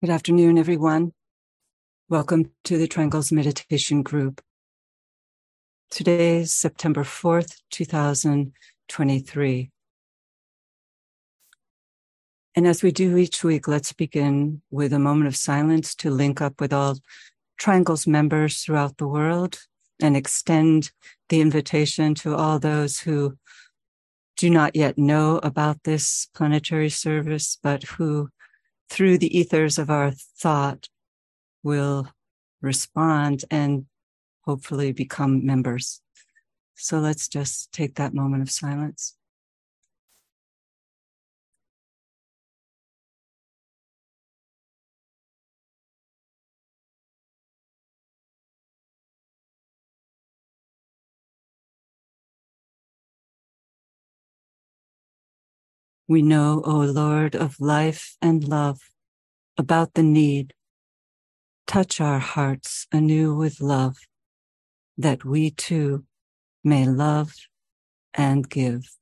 Good 0.00 0.10
afternoon, 0.10 0.58
everyone. 0.58 1.12
Welcome 2.08 2.52
to 2.62 2.78
the 2.78 2.86
Triangles 2.86 3.32
Meditation 3.32 4.04
Group. 4.04 4.40
Today 5.90 6.38
is 6.38 6.54
September 6.54 7.02
4th, 7.02 7.56
2023. 7.72 9.72
And 12.54 12.68
as 12.68 12.84
we 12.84 12.92
do 12.92 13.16
each 13.16 13.42
week, 13.42 13.66
let's 13.66 13.92
begin 13.92 14.62
with 14.70 14.92
a 14.92 15.00
moment 15.00 15.26
of 15.26 15.34
silence 15.34 15.96
to 15.96 16.10
link 16.10 16.40
up 16.40 16.60
with 16.60 16.72
all 16.72 16.98
Triangles 17.56 18.06
members 18.06 18.62
throughout 18.62 18.98
the 18.98 19.08
world 19.08 19.58
and 20.00 20.16
extend 20.16 20.92
the 21.28 21.40
invitation 21.40 22.14
to 22.14 22.36
all 22.36 22.60
those 22.60 23.00
who 23.00 23.36
do 24.36 24.48
not 24.48 24.76
yet 24.76 24.96
know 24.96 25.40
about 25.42 25.82
this 25.82 26.28
planetary 26.36 26.88
service, 26.88 27.58
but 27.60 27.82
who 27.82 28.28
through 28.88 29.18
the 29.18 29.38
ethers 29.38 29.78
of 29.78 29.90
our 29.90 30.10
thought 30.10 30.88
will 31.62 32.08
respond 32.60 33.44
and 33.50 33.86
hopefully 34.42 34.92
become 34.92 35.44
members. 35.44 36.00
So 36.74 36.98
let's 36.98 37.28
just 37.28 37.72
take 37.72 37.96
that 37.96 38.14
moment 38.14 38.42
of 38.42 38.50
silence. 38.50 39.17
We 56.08 56.22
know, 56.22 56.62
O 56.64 56.78
Lord 56.78 57.36
of 57.36 57.60
life 57.60 58.16
and 58.22 58.42
love, 58.42 58.80
about 59.58 59.94
the 59.94 60.02
need. 60.02 60.54
Touch 61.66 62.00
our 62.00 62.18
hearts 62.18 62.86
anew 62.90 63.36
with 63.36 63.60
love, 63.60 63.98
that 64.96 65.24
we 65.24 65.50
too 65.50 66.04
may 66.64 66.86
love 66.86 67.34
and 68.14 68.48
give. 68.48 68.97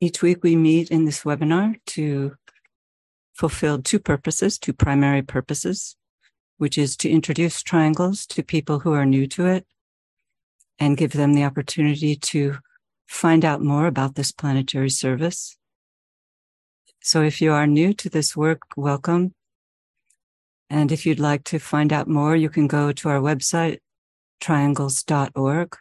Each 0.00 0.22
week 0.22 0.42
we 0.42 0.56
meet 0.56 0.90
in 0.90 1.04
this 1.04 1.22
webinar 1.22 1.76
to 1.86 2.34
fulfill 3.32 3.82
two 3.82 3.98
purposes, 3.98 4.58
two 4.58 4.72
primary 4.72 5.22
purposes, 5.22 5.96
which 6.58 6.78
is 6.78 6.96
to 6.98 7.10
introduce 7.10 7.62
triangles 7.62 8.26
to 8.26 8.42
people 8.42 8.80
who 8.80 8.92
are 8.92 9.06
new 9.06 9.26
to 9.28 9.46
it 9.46 9.66
and 10.78 10.96
give 10.96 11.12
them 11.12 11.34
the 11.34 11.44
opportunity 11.44 12.16
to 12.16 12.58
find 13.06 13.44
out 13.44 13.60
more 13.60 13.86
about 13.86 14.14
this 14.14 14.32
planetary 14.32 14.90
service. 14.90 15.56
So 17.02 17.22
if 17.22 17.40
you 17.40 17.52
are 17.52 17.66
new 17.66 17.92
to 17.94 18.08
this 18.08 18.36
work, 18.36 18.62
welcome. 18.76 19.34
And 20.70 20.90
if 20.90 21.04
you'd 21.04 21.20
like 21.20 21.44
to 21.44 21.58
find 21.58 21.92
out 21.92 22.08
more, 22.08 22.34
you 22.34 22.48
can 22.48 22.66
go 22.66 22.92
to 22.92 23.08
our 23.08 23.20
website, 23.20 23.78
triangles.org, 24.40 25.76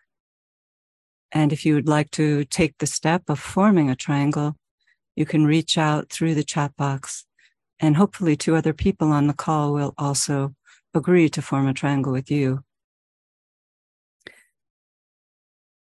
and 1.33 1.51
if 1.51 1.65
you 1.65 1.73
would 1.73 1.87
like 1.87 2.11
to 2.11 2.45
take 2.45 2.77
the 2.77 2.87
step 2.87 3.23
of 3.27 3.39
forming 3.39 3.89
a 3.89 3.95
triangle, 3.95 4.55
you 5.15 5.25
can 5.25 5.45
reach 5.45 5.77
out 5.77 6.09
through 6.09 6.35
the 6.35 6.43
chat 6.43 6.75
box 6.77 7.25
and 7.79 7.97
hopefully 7.97 8.37
two 8.37 8.55
other 8.55 8.71
people 8.71 9.11
on 9.11 9.27
the 9.27 9.33
call 9.33 9.73
will 9.73 9.93
also 9.97 10.55
agree 10.93 11.27
to 11.27 11.41
form 11.41 11.67
a 11.67 11.73
triangle 11.73 12.13
with 12.13 12.29
you. 12.31 12.63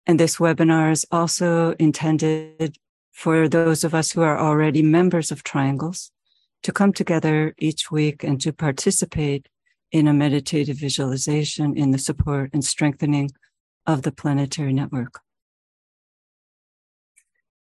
And 0.05 0.19
this 0.19 0.37
webinar 0.37 0.91
is 0.91 1.05
also 1.11 1.71
intended 1.79 2.77
for 3.11 3.47
those 3.49 3.83
of 3.83 3.95
us 3.95 4.11
who 4.11 4.21
are 4.21 4.37
already 4.37 4.81
members 4.81 5.31
of 5.31 5.43
triangles 5.43 6.11
to 6.63 6.71
come 6.71 6.93
together 6.93 7.55
each 7.57 7.89
week 7.89 8.23
and 8.23 8.39
to 8.41 8.53
participate 8.53 9.47
in 9.91 10.07
a 10.07 10.13
meditative 10.13 10.77
visualization 10.77 11.75
in 11.75 11.91
the 11.91 11.97
support 11.97 12.49
and 12.53 12.63
strengthening 12.63 13.31
of 13.85 14.03
the 14.03 14.11
planetary 14.11 14.73
network. 14.73 15.21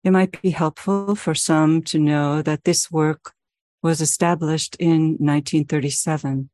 It 0.06 0.12
might 0.12 0.40
be 0.44 0.52
helpful 0.52 1.16
for 1.16 1.34
some 1.34 1.82
to 1.86 1.98
know 1.98 2.44
that 2.44 2.64
this 2.64 2.92
work 2.92 3.34
was 3.82 4.02
established 4.02 4.76
in 4.80 5.18
1937. 5.18 6.52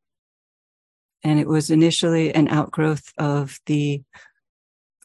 And 1.22 1.38
it 1.38 1.46
was 1.46 1.68
initially 1.68 2.34
an 2.34 2.48
outgrowth 2.48 3.12
of 3.18 3.60
the 3.66 4.04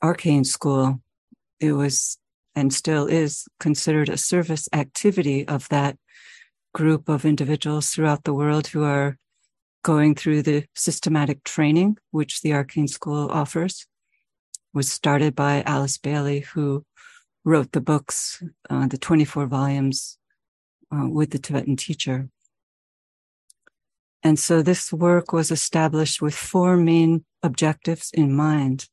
Arcane 0.02 0.46
School. 0.46 1.02
It 1.60 1.74
was 1.74 2.18
and 2.56 2.74
still 2.74 3.06
is 3.06 3.50
considered 3.60 4.08
a 4.08 4.18
service 4.18 4.70
activity 4.72 5.46
of 5.46 5.68
that 5.68 5.98
group 6.74 7.10
of 7.10 7.26
individuals 7.26 7.90
throughout 7.90 8.24
the 8.24 8.34
world 8.34 8.68
who 8.68 8.84
are 8.84 9.18
going 9.84 10.16
through 10.16 10.44
the 10.44 10.64
systematic 10.74 11.44
training 11.44 11.98
which 12.12 12.42
the 12.42 12.54
Arcane 12.54 12.88
School 12.88 13.30
offers. 13.30 13.86
It 14.54 14.78
was 14.78 14.90
started 14.90 15.36
by 15.36 15.64
Alice 15.64 15.98
Bailey, 15.98 16.40
who 16.40 16.86
wrote 17.48 17.72
the 17.72 17.80
books, 17.80 18.44
uh, 18.70 18.88
the 18.88 18.98
24 18.98 19.46
volumes 19.46 20.18
uh, 20.94 21.08
with 21.08 21.32
the 21.32 21.40
Tibetan 21.40 21.78
teacher. 21.78 22.28
And 24.22 24.38
so 24.38 24.62
this 24.62 24.92
work 24.92 25.32
was 25.32 25.50
established 25.50 26.22
with 26.22 26.36
four 26.36 26.76
main 26.76 27.24
objectives 27.42 28.12
in 28.14 28.36
mind, 28.36 28.90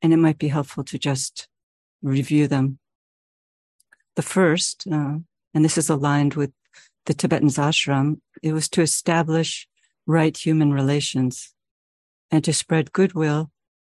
and 0.00 0.12
it 0.12 0.18
might 0.18 0.38
be 0.38 0.46
helpful 0.46 0.84
to 0.84 0.98
just 1.00 1.48
review 2.00 2.46
them. 2.46 2.78
The 4.14 4.22
first, 4.22 4.86
uh, 4.86 5.18
and 5.52 5.64
this 5.64 5.76
is 5.76 5.90
aligned 5.90 6.34
with 6.34 6.52
the 7.06 7.14
Tibetan 7.14 7.48
ashram, 7.48 8.20
it 8.40 8.52
was 8.52 8.68
to 8.68 8.82
establish 8.82 9.66
right 10.06 10.36
human 10.36 10.72
relations 10.72 11.54
and 12.30 12.44
to 12.44 12.52
spread 12.52 12.92
goodwill 12.92 13.50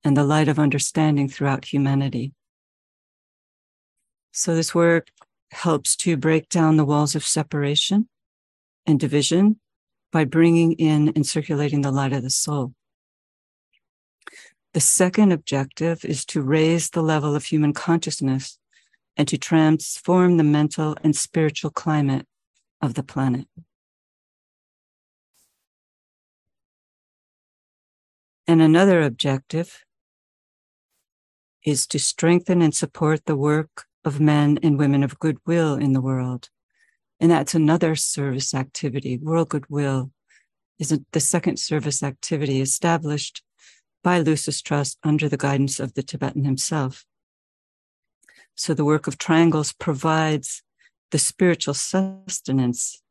and 0.04 0.18
the 0.18 0.24
light 0.24 0.48
of 0.48 0.58
understanding 0.58 1.30
throughout 1.30 1.66
humanity. 1.66 2.34
So 4.36 4.56
this 4.56 4.74
work 4.74 5.10
helps 5.52 5.96
to 5.98 6.18
break 6.18 6.50
down 6.50 6.76
the 6.76 6.86
walls 6.86 7.14
of 7.14 7.24
separation 7.24 8.10
and 8.84 9.00
division 9.00 9.60
by 10.12 10.26
bringing 10.26 10.74
in 10.74 11.10
and 11.10 11.26
circulating 11.26 11.82
the 11.82 11.92
light 11.92 12.14
of 12.14 12.24
the 12.24 12.32
soul. 12.32 12.74
The 14.74 14.80
second 14.80 15.32
objective 15.32 16.04
is 16.04 16.26
to 16.26 16.42
raise 16.42 16.90
the 16.90 17.04
level 17.04 17.36
of 17.36 17.46
human 17.46 17.74
consciousness 17.74 18.58
and 19.16 19.28
to 19.28 19.38
transform 19.38 20.38
the 20.38 20.44
mental 20.44 20.98
and 21.04 21.16
spiritual 21.16 21.70
climate 21.70 22.26
of 22.82 22.96
the 22.96 23.04
planet. 23.04 23.46
And 28.48 28.64
another 28.64 29.04
objective 29.04 29.86
is 31.64 31.86
to 31.88 32.00
strengthen 32.00 32.64
and 32.64 32.74
support 32.74 33.26
the 33.26 33.36
work 33.36 33.86
of 34.06 34.20
men 34.20 34.60
and 34.62 34.78
women 34.78 35.04
of 35.04 35.20
goodwill 35.20 35.76
in 35.76 35.94
the 35.94 36.02
world. 36.02 36.50
And 37.20 37.32
that's 37.32 37.56
another 37.56 37.96
service 37.96 38.54
activity. 38.54 39.18
World 39.18 39.50
Goodwill 39.50 40.12
is 40.80 40.98
the 41.12 41.20
second 41.20 41.58
service 41.58 42.04
activity 42.04 42.60
established 42.60 43.44
by 44.04 44.20
Lucis 44.20 44.62
Trust 44.62 44.98
under 45.04 45.30
the 45.30 45.38
guidance 45.38 45.80
of 45.80 45.94
the 45.94 46.04
Tibetan 46.04 46.44
himself. 46.44 47.06
So 48.56 48.74
the 48.74 48.86
work 48.86 49.08
of 49.08 49.18
triangles 49.18 49.72
provides 49.74 50.64
the 51.12 51.20
spiritual 51.20 51.74
sustenance 51.74 53.02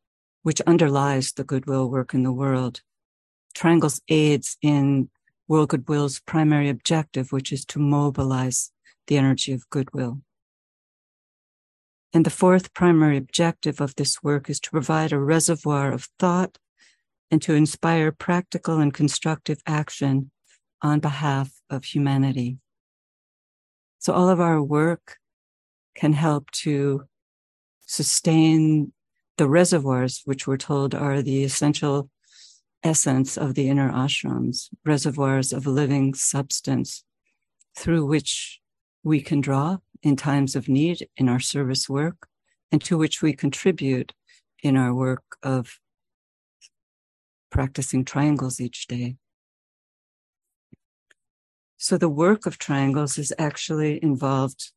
which 0.43 0.61
underlies 0.63 1.33
the 1.33 1.45
goodwill 1.45 1.89
work 1.89 2.15
in 2.15 2.23
the 2.23 2.33
world. 2.33 2.83
Triangles 3.55 4.01
aids 4.09 4.57
in 4.61 5.09
World 5.49 5.71
Goodwill's 5.71 6.21
primary 6.21 6.69
objective, 6.69 7.33
which 7.33 7.53
is 7.53 7.65
to 7.67 7.79
mobilize 7.79 8.73
the 9.07 9.17
energy 9.17 9.53
of 9.53 9.69
goodwill. 9.71 10.21
And 12.15 12.27
the 12.27 12.31
fourth 12.31 12.75
primary 12.75 13.17
objective 13.17 13.81
of 13.81 13.95
this 13.95 14.23
work 14.23 14.51
is 14.51 14.61
to 14.61 14.71
provide 14.71 15.13
a 15.13 15.19
reservoir 15.19 15.93
of 15.93 16.09
thought 16.19 16.59
and 17.31 17.41
to 17.43 17.55
inspire 17.55 18.13
practical 18.13 18.79
and 18.79 18.93
constructive 18.93 19.59
action 19.67 20.31
on 20.83 21.01
behalf 21.01 21.51
of 21.71 21.85
humanity. 21.85 22.59
So 23.99 24.13
all 24.13 24.29
of 24.29 24.41
our 24.41 24.63
work 24.63 25.17
can 25.95 26.13
help 26.13 26.51
to 26.51 27.05
sustain 27.87 28.93
the 29.39 29.49
reservoirs, 29.49 30.23
which 30.25 30.47
we're 30.47 30.57
told 30.59 30.95
are 30.95 31.23
the 31.23 31.45
essential 31.45 32.11
essence 32.83 33.39
of 33.39 33.55
the 33.55 33.69
inner 33.69 33.91
ashrams, 33.91 34.69
reservoirs 34.85 35.53
of 35.53 35.67
living 35.67 36.15
substance 36.15 37.05
through 37.77 38.05
which 38.05 38.61
we 39.03 39.21
can 39.21 39.41
draw 39.41 39.79
in 40.03 40.17
times 40.17 40.57
of 40.57 40.69
need 40.69 41.09
in 41.17 41.29
our 41.29 41.41
service 41.41 41.89
work 41.89 42.27
and 42.71 42.83
to 42.83 42.99
which 42.99 43.23
we 43.23 43.33
contribute 43.33 44.13
in 44.63 44.77
our 44.77 44.95
work 44.95 45.23
of 45.43 45.79
practicing 47.51 48.05
triangles 48.05 48.61
each 48.61 48.87
day. 48.87 49.17
So 51.77 51.99
the 51.99 52.09
work 52.09 52.47
of 52.47 52.59
triangles 52.59 53.19
is 53.19 53.33
actually 53.39 54.03
involved 54.03 54.73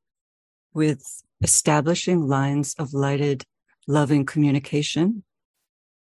with 0.74 1.24
establishing 1.42 2.28
lines 2.28 2.76
of 2.78 2.94
lighted, 2.94 3.44
loving 3.88 4.26
communication 4.26 5.24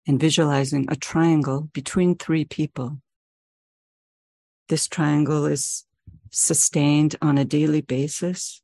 and 0.07 0.19
visualizing 0.19 0.85
a 0.89 0.95
triangle 0.95 1.69
between 1.73 2.15
three 2.15 2.45
people. 2.45 2.99
This 4.67 4.87
triangle 4.87 5.45
is 5.45 5.85
sustained 6.31 7.15
on 7.21 7.37
a 7.37 7.45
daily 7.45 7.81
basis 7.81 8.61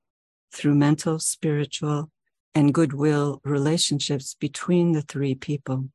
through 0.53 0.75
mental, 0.75 1.19
spiritual, 1.19 2.12
and 2.53 2.74
goodwill 2.74 3.39
relationships 3.44 4.36
between 4.39 4.92
the 4.92 5.01
three 5.01 5.36
people. 5.36 5.89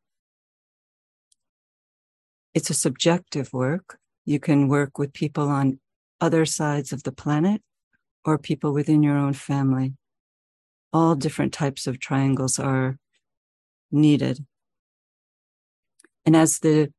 It's 2.55 2.71
a 2.71 2.75
subjective 2.75 3.53
work. 3.53 3.99
You 4.25 4.41
can 4.41 4.69
work 4.69 4.99
with 4.99 5.13
people 5.13 5.49
on 5.49 5.79
other 6.21 6.47
sides 6.47 6.93
of 6.93 7.03
the 7.03 7.13
planet 7.13 7.63
or 8.25 8.39
people 8.39 8.73
within 8.73 9.03
your 9.03 9.17
own 9.17 9.35
family. 9.35 9.95
All 10.93 11.15
different 11.15 11.53
types 11.53 11.87
of 11.87 12.01
triangles 12.01 12.59
are 12.59 12.99
needed. 13.93 14.47
And 16.25 16.35
as 16.35 16.59
the 16.61 16.93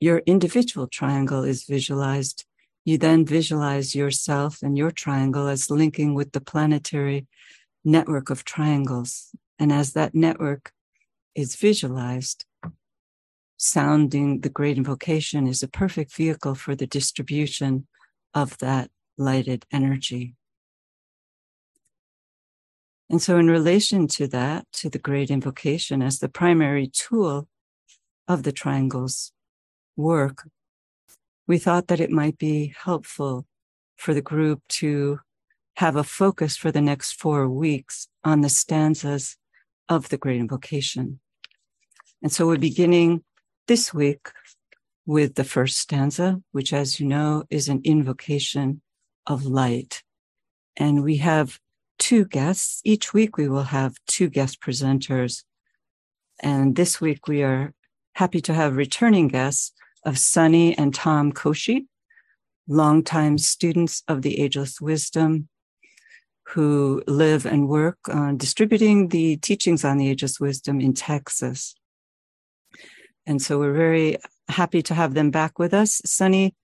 your 0.00 0.18
individual 0.26 0.88
triangle 0.88 1.44
is 1.44 1.62
visualized, 1.62 2.44
you 2.84 2.98
then 2.98 3.24
visualize 3.24 3.94
yourself 3.94 4.62
and 4.62 4.76
your 4.76 4.90
triangle 4.90 5.46
as 5.46 5.70
linking 5.70 6.14
with 6.14 6.32
the 6.32 6.40
planetary 6.40 7.26
network 7.84 8.30
of 8.30 8.44
triangles. 8.44 9.30
And 9.58 9.72
as 9.72 9.92
that 9.92 10.14
network 10.14 10.72
is 11.34 11.56
visualized, 11.56 12.44
sounding 13.56 14.40
the 14.40 14.48
great 14.48 14.76
invocation 14.76 15.46
is 15.46 15.62
a 15.62 15.68
perfect 15.68 16.12
vehicle 16.14 16.54
for 16.54 16.74
the 16.74 16.86
distribution 16.86 17.86
of 18.34 18.58
that 18.58 18.90
lighted 19.16 19.64
energy. 19.72 20.34
And 23.08 23.20
so, 23.20 23.38
in 23.38 23.48
relation 23.48 24.08
to 24.08 24.26
that, 24.28 24.66
to 24.72 24.88
the 24.88 24.98
great 24.98 25.30
invocation 25.30 26.00
as 26.00 26.18
the 26.18 26.30
primary 26.30 26.88
tool 26.88 27.46
of 28.26 28.42
the 28.42 28.52
triangle's 28.52 29.32
work, 29.96 30.48
we 31.46 31.58
thought 31.58 31.88
that 31.88 32.00
it 32.00 32.10
might 32.10 32.38
be 32.38 32.74
helpful 32.84 33.46
for 33.96 34.14
the 34.14 34.22
group 34.22 34.62
to 34.68 35.20
have 35.76 35.96
a 35.96 36.04
focus 36.04 36.56
for 36.56 36.70
the 36.70 36.80
next 36.80 37.20
four 37.20 37.48
weeks 37.48 38.08
on 38.24 38.40
the 38.40 38.48
stanzas 38.48 39.36
of 39.88 40.08
the 40.08 40.18
Great 40.18 40.40
Invocation. 40.40 41.20
And 42.22 42.30
so 42.30 42.46
we're 42.46 42.58
beginning 42.58 43.24
this 43.66 43.92
week 43.92 44.28
with 45.06 45.34
the 45.34 45.44
first 45.44 45.78
stanza, 45.78 46.40
which, 46.52 46.72
as 46.72 47.00
you 47.00 47.06
know, 47.06 47.44
is 47.50 47.68
an 47.68 47.80
invocation 47.84 48.80
of 49.26 49.44
light. 49.44 50.02
And 50.76 51.02
we 51.02 51.16
have 51.18 51.58
two 51.98 52.24
guests. 52.24 52.80
Each 52.84 53.12
week 53.12 53.36
we 53.36 53.48
will 53.48 53.64
have 53.64 53.96
two 54.06 54.28
guest 54.28 54.60
presenters. 54.60 55.42
And 56.40 56.76
this 56.76 57.00
week 57.00 57.26
we 57.26 57.42
are 57.42 57.72
happy 58.14 58.40
to 58.42 58.54
have 58.54 58.76
returning 58.76 59.28
guests 59.28 59.72
of 60.04 60.18
Sunny 60.18 60.76
and 60.76 60.94
Tom 60.94 61.32
Koshi, 61.32 61.86
longtime 62.68 63.38
students 63.38 64.02
of 64.08 64.22
the 64.22 64.40
Ageless 64.40 64.80
Wisdom 64.80 65.48
who 66.48 67.02
live 67.06 67.46
and 67.46 67.68
work 67.68 67.98
on 68.08 68.36
distributing 68.36 69.08
the 69.08 69.36
teachings 69.36 69.84
on 69.84 69.96
the 69.96 70.08
Ageless 70.10 70.38
Wisdom 70.38 70.80
in 70.80 70.92
Texas. 70.92 71.74
And 73.26 73.40
so 73.40 73.58
we're 73.58 73.72
very 73.72 74.18
happy 74.48 74.82
to 74.82 74.94
have 74.94 75.14
them 75.14 75.30
back 75.30 75.58
with 75.58 75.72
us. 75.72 76.02
Sunny 76.04 76.54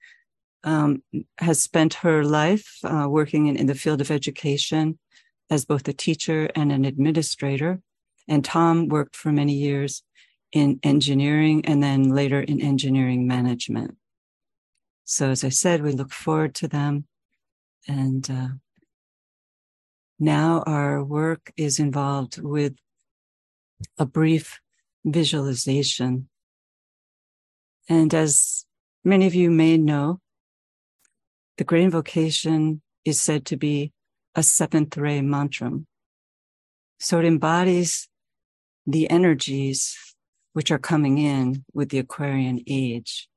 um, 0.65 1.03
has 1.39 1.61
spent 1.61 1.95
her 1.95 2.25
life 2.25 2.79
uh, 2.85 3.07
working 3.09 3.47
in, 3.47 3.57
in 3.57 3.67
the 3.67 3.75
field 3.75 4.01
of 4.01 4.11
education 4.11 4.99
as 5.51 5.65
both 5.65 5.87
a 5.89 5.93
teacher 5.93 6.51
and 6.55 6.73
an 6.73 6.85
administrator. 6.85 7.81
And 8.27 8.45
Tom 8.45 8.89
worked 8.89 9.17
for 9.17 9.33
many 9.33 9.55
years 9.55 10.03
in 10.53 10.81
engineering 10.83 11.65
and 11.65 11.83
then 11.83 12.11
later 12.11 12.41
in 12.41 12.61
engineering 12.61 13.27
management. 13.27 13.97
So, 15.05 15.31
as 15.31 15.45
I 15.45 15.49
said, 15.49 15.83
we 15.83 15.93
look 15.93 16.13
forward 16.13 16.55
to 16.57 16.69
them. 16.69 17.07
And 17.87 18.31
uh, 18.31 18.49
now 20.19 20.63
our 20.67 21.03
work 21.03 21.53
is 21.57 21.79
involved 21.79 22.41
with 22.41 22.75
a 23.99 24.05
brief 24.05 24.61
visualization. 25.05 26.29
And 27.89 28.13
as 28.13 28.67
many 29.05 29.27
of 29.27 29.35
you 29.35 29.51
may 29.51 29.79
know, 29.79 30.21
the 31.57 31.65
Great 31.65 31.85
Invocation 31.85 32.83
is 33.05 33.21
said 33.21 33.47
to 33.47 33.57
be 33.57 33.93
a 34.35 34.43
seventh 34.43 34.97
ray 34.97 35.21
mantra. 35.23 35.73
So 36.99 37.19
it 37.19 37.25
embodies 37.25 38.09
the 38.87 39.09
energies 39.11 39.97
which 40.53 40.71
are 40.71 40.79
coming 40.79 41.19
in 41.19 41.65
with 41.73 41.91
the 41.91 41.99
Aquarian 41.99 42.61
age. 42.67 43.29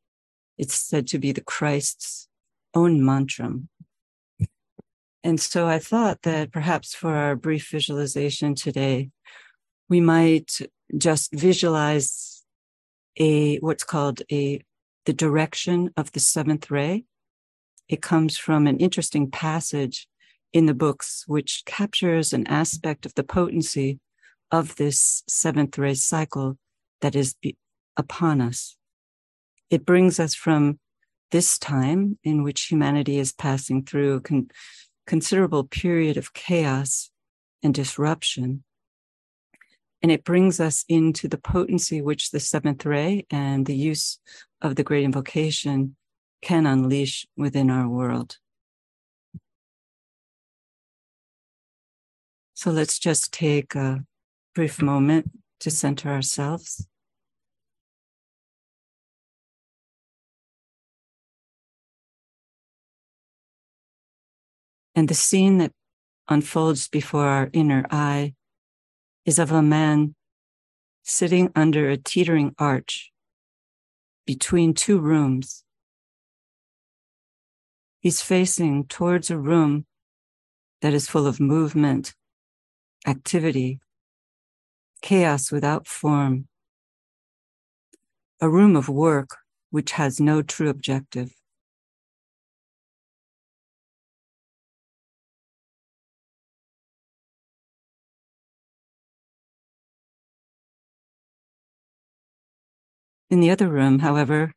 It's 0.58 0.76
said 0.76 1.08
to 1.08 1.20
be 1.20 1.32
the 1.32 1.42
Christ's 1.42 2.28
own 2.74 3.04
mantra. 3.06 3.54
And 5.24 5.40
so 5.40 5.68
I 5.68 5.80
thought 5.80 6.24
that 6.24 6.52
perhaps 6.52 6.96
for 6.96 7.16
our 7.16 7.36
brief 7.36 7.70
visualization 7.70 8.56
today, 8.56 9.12
we 9.88 10.02
might 10.02 10.60
just 10.98 11.32
visualize 11.34 12.44
a 13.20 13.58
what's 13.58 13.84
called 13.84 14.22
a 14.32 14.62
the 15.06 15.14
direction 15.14 15.92
of 15.98 16.12
the 16.12 16.20
seventh 16.20 16.70
ray. 16.72 17.06
It 17.90 18.02
comes 18.02 18.38
from 18.38 18.68
an 18.68 18.78
interesting 18.78 19.30
passage 19.30 20.08
in 20.54 20.66
the 20.66 20.74
books, 20.74 21.24
which 21.28 21.64
captures 21.66 22.34
an 22.34 22.48
aspect 22.48 23.06
of 23.06 23.16
the 23.16 23.24
potency 23.24 24.00
of 24.52 24.76
this 24.76 25.24
seventh 25.28 25.78
ray 25.78 25.96
cycle 25.96 26.58
that 27.02 27.16
is 27.16 27.36
be- 27.36 27.58
upon 27.98 28.42
us. 28.42 28.78
It 29.70 29.86
brings 29.86 30.20
us 30.20 30.34
from 30.34 30.80
this 31.32 31.58
time 31.58 32.18
in 32.24 32.44
which 32.44 32.68
humanity 32.68 33.18
is 33.18 33.32
passing 33.32 33.84
through 33.84 34.16
a 34.16 34.22
con- 34.22 34.50
considerable 35.08 35.64
period 35.64 36.18
of 36.18 36.34
chaos 36.34 37.12
and 37.64 37.74
disruption. 37.74 38.64
And 40.02 40.12
it 40.12 40.24
brings 40.24 40.60
us 40.60 40.84
into 40.90 41.28
the 41.28 41.38
potency 41.38 42.02
which 42.02 42.32
the 42.32 42.40
seventh 42.40 42.86
ray 42.86 43.26
and 43.30 43.66
the 43.66 43.76
use 43.76 44.20
of 44.62 44.76
the 44.76 44.84
great 44.84 45.04
invocation 45.04 45.96
can 46.42 46.66
unleash 46.66 47.28
within 47.38 47.70
our 47.70 47.88
world. 47.88 48.38
So 52.56 52.72
let's 52.72 53.00
just 53.00 53.32
take 53.32 53.76
a 53.76 54.04
brief 54.54 54.82
moment 54.82 55.32
to 55.62 55.72
center 55.72 56.10
ourselves. 56.10 56.88
And 64.94 65.08
the 65.08 65.14
scene 65.14 65.60
that 65.60 65.72
unfolds 66.28 66.88
before 66.88 67.26
our 67.26 67.50
inner 67.54 67.86
eye 67.90 68.34
is 69.26 69.40
of 69.40 69.52
a 69.52 69.62
man 69.62 70.16
sitting 71.04 71.52
under 71.56 71.90
a 71.90 71.98
teetering 71.98 72.54
arch 72.60 73.12
between 74.26 74.74
two 74.74 75.00
rooms. 75.00 75.64
He's 78.00 78.22
facing 78.22 78.86
towards 78.86 79.30
a 79.30 79.38
room 79.38 79.86
that 80.82 80.94
is 80.94 81.08
full 81.08 81.28
of 81.28 81.40
movement, 81.40 82.16
activity, 83.06 83.80
chaos 85.02 85.52
without 85.52 85.88
form, 85.88 86.48
a 88.40 88.50
room 88.50 88.76
of 88.76 88.90
work 88.90 89.38
which 89.70 89.94
has 89.94 90.20
no 90.20 90.42
true 90.42 90.70
objective. 90.70 91.34
In 103.30 103.40
the 103.40 103.50
other 103.50 103.70
room, 103.70 104.00
however, 104.00 104.52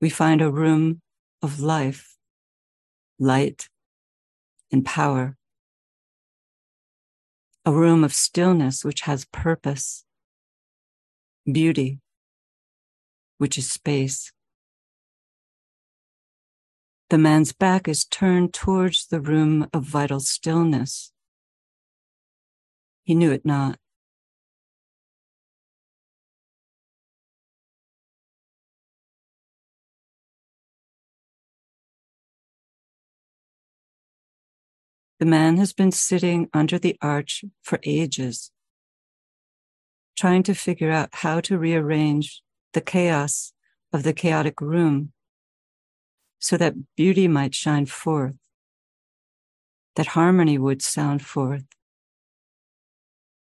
we 0.00 0.08
find 0.08 0.40
a 0.40 0.50
room 0.50 1.00
of 1.42 1.58
life, 1.58 2.16
light, 3.18 3.68
and 4.70 4.84
power. 4.84 5.36
A 7.64 7.72
room 7.72 8.02
of 8.02 8.12
stillness 8.12 8.84
which 8.84 9.02
has 9.02 9.24
purpose, 9.26 10.04
beauty, 11.50 12.00
which 13.38 13.56
is 13.56 13.70
space. 13.70 14.32
The 17.10 17.18
man's 17.18 17.52
back 17.52 17.86
is 17.86 18.04
turned 18.04 18.52
towards 18.52 19.06
the 19.06 19.20
room 19.20 19.68
of 19.72 19.84
vital 19.84 20.18
stillness. 20.18 21.12
He 23.04 23.14
knew 23.14 23.30
it 23.30 23.44
not. 23.44 23.78
The 35.22 35.26
man 35.26 35.56
has 35.58 35.72
been 35.72 35.92
sitting 35.92 36.48
under 36.52 36.80
the 36.80 36.96
arch 37.00 37.44
for 37.62 37.78
ages, 37.84 38.50
trying 40.18 40.42
to 40.42 40.52
figure 40.52 40.90
out 40.90 41.10
how 41.12 41.40
to 41.42 41.56
rearrange 41.56 42.42
the 42.72 42.80
chaos 42.80 43.52
of 43.92 44.02
the 44.02 44.12
chaotic 44.12 44.60
room 44.60 45.12
so 46.40 46.56
that 46.56 46.74
beauty 46.96 47.28
might 47.28 47.54
shine 47.54 47.86
forth, 47.86 48.34
that 49.94 50.08
harmony 50.18 50.58
would 50.58 50.82
sound 50.82 51.24
forth. 51.24 51.66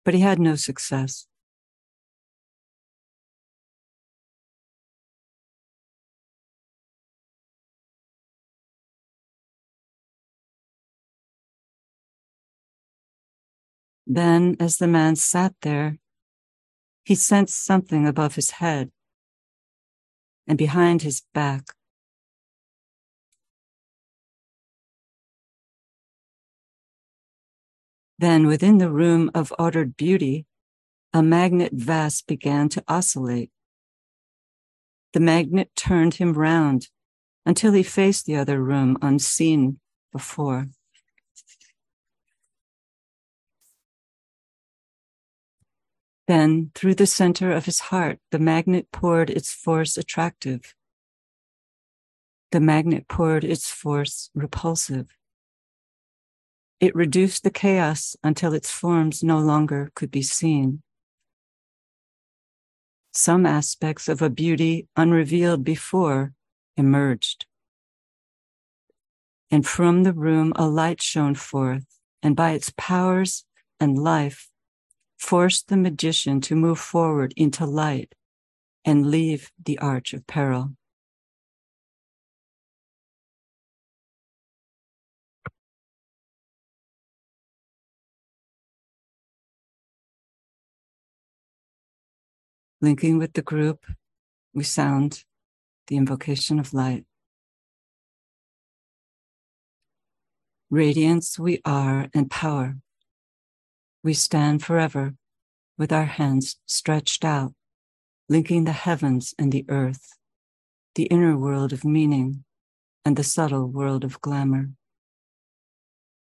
But 0.07 0.15
he 0.15 0.21
had 0.21 0.39
no 0.39 0.57
success. 0.57 1.27
Then, 14.11 14.57
as 14.59 14.79
the 14.79 14.89
man 14.89 15.17
sat 15.17 15.55
there, 15.61 15.99
he 17.05 17.15
sensed 17.15 17.63
something 17.63 18.07
above 18.07 18.37
his 18.37 18.53
head 18.53 18.91
and 20.47 20.57
behind 20.57 21.03
his 21.03 21.23
back. 21.35 21.75
Then, 28.19 28.47
within 28.47 28.79
the 28.79 28.91
room 28.91 29.31
of 29.35 29.53
ordered 29.59 29.95
beauty, 29.95 30.47
a 31.13 31.23
magnet 31.23 31.73
vast 31.75 32.27
began 32.27 32.71
to 32.71 32.85
oscillate. 32.89 33.51
The 35.13 35.21
magnet 35.21 35.71
turned 35.77 36.15
him 36.15 36.33
round 36.33 36.89
until 37.45 37.73
he 37.73 37.83
faced 37.83 38.25
the 38.25 38.37
other 38.37 38.63
room 38.63 38.97
unseen 39.03 39.81
before. 40.13 40.69
Then, 46.29 46.73
through 46.75 46.97
the 46.97 47.07
center 47.07 47.51
of 47.53 47.65
his 47.65 47.81
heart, 47.81 48.21
the 48.31 48.39
magnet 48.39 48.93
poured 48.93 49.31
its 49.31 49.51
force 49.51 49.97
attractive. 49.97 50.75
The 52.53 52.61
magnet 52.61 53.09
poured 53.09 53.45
its 53.45 53.71
force 53.71 54.29
repulsive. 54.35 55.17
It 56.81 56.95
reduced 56.95 57.45
the 57.45 57.51
chaos 57.51 58.15
until 58.23 58.53
its 58.53 58.71
forms 58.71 59.25
no 59.25 59.39
longer 59.39 59.91
could 59.95 60.11
be 60.11 60.21
seen. 60.21 60.83
Some 63.11 63.47
aspects 63.47 64.07
of 64.07 64.21
a 64.21 64.29
beauty 64.29 64.87
unrevealed 64.97 65.65
before 65.65 66.35
emerged. 66.77 67.47
And 69.51 69.67
from 69.67 70.03
the 70.03 70.13
room, 70.13 70.53
a 70.57 70.69
light 70.69 71.03
shone 71.03 71.35
forth, 71.35 71.87
and 72.23 72.37
by 72.37 72.51
its 72.51 72.71
powers 72.77 73.47
and 73.81 73.99
life, 73.99 74.51
forced 75.19 75.69
the 75.69 75.77
magician 75.77 76.41
to 76.41 76.55
move 76.55 76.79
forward 76.79 77.35
into 77.37 77.67
light 77.67 78.15
and 78.85 79.11
leave 79.11 79.51
the 79.63 79.79
arch 79.79 80.15
of 80.15 80.27
peril. 80.27 80.71
Linking 92.81 93.19
with 93.19 93.33
the 93.33 93.43
group, 93.43 93.85
we 94.55 94.63
sound 94.63 95.25
the 95.89 95.97
invocation 95.97 96.61
of 96.61 96.73
light. 96.73 97.05
Radiance 100.71 101.39
we 101.39 101.61
are 101.65 102.09
and 102.15 102.31
power 102.31 102.77
we 104.03 104.15
stand 104.15 104.63
forever 104.63 105.15
with 105.77 105.93
our 105.93 106.05
hands 106.05 106.57
stretched 106.67 107.25
out, 107.25 107.53
linking 108.29 108.65
the 108.65 108.73
heavens 108.73 109.35
and 109.39 109.53
the 109.53 109.65
earth, 109.69 110.17
the 110.95 111.05
inner 111.05 111.37
world 111.37 111.73
of 111.73 111.85
meaning 111.85 112.45
and 113.05 113.17
the 113.17 113.25
subtle 113.25 113.67
world 113.67 114.05
of 114.05 114.21
glamour. 114.21 114.71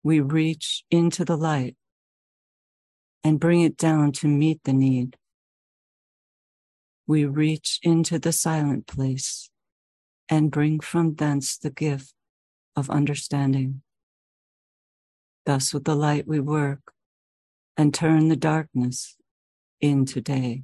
We 0.03 0.19
reach 0.19 0.83
into 0.91 1.25
the 1.25 1.37
light 1.37 1.75
and 3.23 3.39
bring 3.39 3.61
it 3.61 3.77
down 3.77 4.11
to 4.13 4.27
meet 4.27 4.61
the 4.63 4.73
need. 4.73 5.17
We 7.07 7.25
reach 7.25 7.79
into 7.81 8.19
the 8.19 8.31
silent 8.31 8.87
place 8.87 9.49
and 10.29 10.51
bring 10.51 10.79
from 10.79 11.15
thence 11.15 11.57
the 11.57 11.69
gift 11.69 12.13
of 12.75 12.89
understanding. 12.89 13.81
Thus, 15.45 15.73
with 15.73 15.85
the 15.85 15.95
light 15.95 16.27
we 16.27 16.39
work, 16.39 16.94
and 17.77 17.93
turn 17.93 18.29
the 18.29 18.35
darkness 18.35 19.15
into 19.81 20.21
day. 20.21 20.63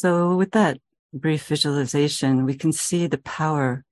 So, 0.00 0.36
with 0.36 0.52
that 0.52 0.78
brief 1.12 1.48
visualization, 1.48 2.44
we 2.44 2.54
can 2.54 2.70
see 2.70 3.08
the 3.08 3.18
power 3.18 3.84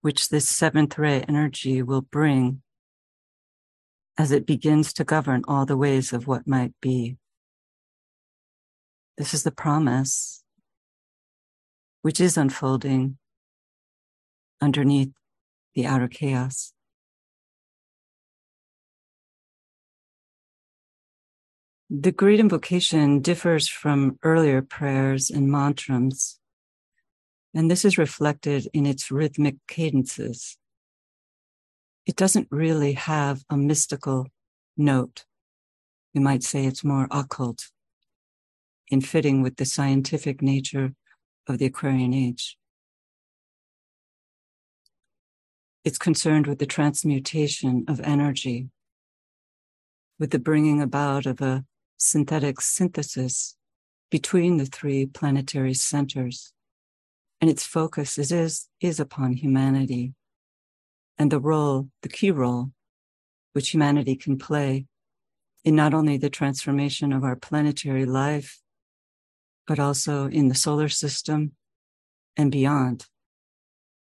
which 0.00 0.30
this 0.30 0.48
seventh 0.48 0.98
ray 0.98 1.20
energy 1.28 1.80
will 1.80 2.00
bring 2.00 2.62
as 4.18 4.32
it 4.32 4.44
begins 4.44 4.92
to 4.94 5.04
govern 5.04 5.44
all 5.46 5.64
the 5.64 5.76
ways 5.76 6.12
of 6.12 6.26
what 6.26 6.48
might 6.48 6.72
be. 6.82 7.18
This 9.16 9.32
is 9.32 9.44
the 9.44 9.52
promise 9.52 10.42
which 12.02 12.20
is 12.20 12.36
unfolding 12.36 13.18
underneath 14.60 15.12
the 15.76 15.86
outer 15.86 16.08
chaos. 16.08 16.72
The 21.88 22.10
great 22.10 22.40
invocation 22.40 23.20
differs 23.20 23.68
from 23.68 24.18
earlier 24.24 24.60
prayers 24.60 25.30
and 25.30 25.48
mantras, 25.48 26.40
and 27.54 27.70
this 27.70 27.84
is 27.84 27.96
reflected 27.96 28.66
in 28.72 28.86
its 28.86 29.12
rhythmic 29.12 29.54
cadences. 29.68 30.58
It 32.04 32.16
doesn't 32.16 32.48
really 32.50 32.94
have 32.94 33.44
a 33.48 33.56
mystical 33.56 34.26
note. 34.76 35.26
You 36.12 36.20
might 36.20 36.42
say 36.42 36.66
it's 36.66 36.82
more 36.82 37.06
occult 37.12 37.70
in 38.88 39.00
fitting 39.00 39.40
with 39.40 39.54
the 39.54 39.64
scientific 39.64 40.42
nature 40.42 40.92
of 41.46 41.58
the 41.58 41.66
Aquarian 41.66 42.12
age. 42.12 42.58
It's 45.84 45.98
concerned 45.98 46.48
with 46.48 46.58
the 46.58 46.66
transmutation 46.66 47.84
of 47.86 48.00
energy, 48.00 48.70
with 50.18 50.32
the 50.32 50.40
bringing 50.40 50.82
about 50.82 51.26
of 51.26 51.40
a 51.40 51.64
synthetic 51.96 52.60
synthesis 52.60 53.56
between 54.10 54.56
the 54.56 54.66
three 54.66 55.06
planetary 55.06 55.74
centers. 55.74 56.52
And 57.40 57.50
its 57.50 57.66
focus 57.66 58.18
is, 58.18 58.32
is, 58.32 58.68
is 58.80 58.98
upon 58.98 59.34
humanity 59.34 60.14
and 61.18 61.30
the 61.30 61.40
role, 61.40 61.88
the 62.02 62.08
key 62.08 62.30
role, 62.30 62.70
which 63.52 63.70
humanity 63.70 64.16
can 64.16 64.38
play 64.38 64.86
in 65.64 65.74
not 65.74 65.94
only 65.94 66.16
the 66.16 66.30
transformation 66.30 67.12
of 67.12 67.24
our 67.24 67.36
planetary 67.36 68.04
life, 68.04 68.60
but 69.66 69.78
also 69.78 70.26
in 70.26 70.48
the 70.48 70.54
solar 70.54 70.88
system 70.88 71.52
and 72.36 72.52
beyond. 72.52 73.06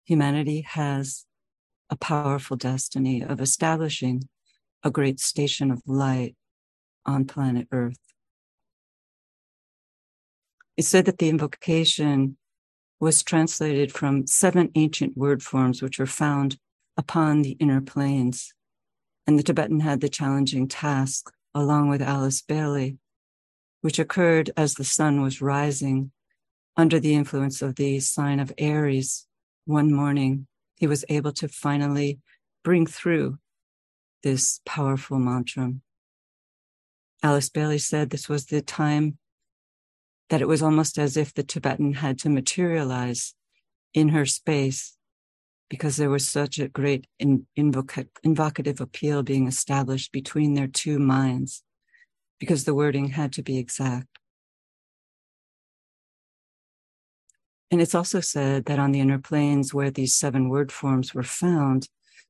Humanity 0.05 0.61
has 0.61 1.25
a 1.89 1.95
powerful 1.95 2.57
destiny 2.57 3.23
of 3.23 3.39
establishing 3.39 4.27
a 4.83 4.91
great 4.91 5.19
station 5.19 5.71
of 5.71 5.81
light 5.85 6.35
on 7.05 7.25
planet 7.25 7.67
Earth. 7.71 7.99
It 10.75 10.85
said 10.85 11.05
that 11.05 11.19
the 11.19 11.29
invocation 11.29 12.37
was 12.99 13.21
translated 13.21 13.91
from 13.91 14.27
seven 14.27 14.71
ancient 14.75 15.17
word 15.17 15.43
forms 15.43 15.81
which 15.81 15.99
were 15.99 16.05
found 16.05 16.57
upon 16.97 17.41
the 17.41 17.57
inner 17.59 17.81
planes. 17.81 18.53
And 19.27 19.37
the 19.37 19.43
Tibetan 19.43 19.81
had 19.81 20.01
the 20.01 20.09
challenging 20.09 20.67
task, 20.67 21.31
along 21.53 21.89
with 21.89 22.01
Alice 22.01 22.41
Bailey, 22.41 22.97
which 23.81 23.99
occurred 23.99 24.51
as 24.57 24.73
the 24.73 24.83
sun 24.83 25.21
was 25.21 25.41
rising 25.41 26.11
under 26.75 26.99
the 26.99 27.13
influence 27.13 27.61
of 27.61 27.75
the 27.75 27.99
sign 27.99 28.39
of 28.39 28.51
Aries 28.57 29.27
one 29.65 29.93
morning, 29.93 30.47
he 30.75 30.87
was 30.87 31.05
able 31.07 31.31
to 31.33 31.47
finally 31.47 32.19
bring 32.63 32.85
through 32.85 33.37
this 34.23 34.59
powerful 34.65 35.19
mantra. 35.19 35.73
Alice 37.23 37.47
Bailey 37.47 37.77
said 37.77 38.09
this 38.09 38.27
was 38.27 38.47
the 38.47 38.61
time 38.61 39.17
that 40.29 40.41
it 40.41 40.47
was 40.47 40.61
almost 40.61 40.97
as 40.99 41.15
if 41.15 41.33
the 41.33 41.43
Tibetan 41.43 41.93
had 41.93 42.19
to 42.19 42.29
materialize 42.29 43.33
in 43.93 44.09
her 44.09 44.25
space 44.25 44.97
because 45.69 45.95
there 45.95 46.09
was 46.09 46.27
such 46.27 46.59
a 46.59 46.67
great 46.67 47.07
in, 47.19 47.47
invocative 47.55 48.81
appeal 48.81 49.23
being 49.23 49.47
established 49.47 50.11
between 50.11 50.53
their 50.53 50.67
two 50.67 50.99
minds 50.99 51.63
because 52.39 52.65
the 52.65 52.75
wording 52.75 53.07
had 53.07 53.31
to 53.33 53.41
be 53.41 53.57
exact. 53.57 54.19
And 57.71 57.81
it's 57.81 57.95
also 57.95 58.19
said 58.19 58.65
that 58.65 58.79
on 58.79 58.91
the 58.91 58.99
inner 58.99 59.17
planes 59.17 59.73
where 59.73 59.89
these 59.89 60.13
seven 60.13 60.49
word 60.49 60.71
forms 60.71 61.15
were 61.15 61.23
found, 61.23 61.87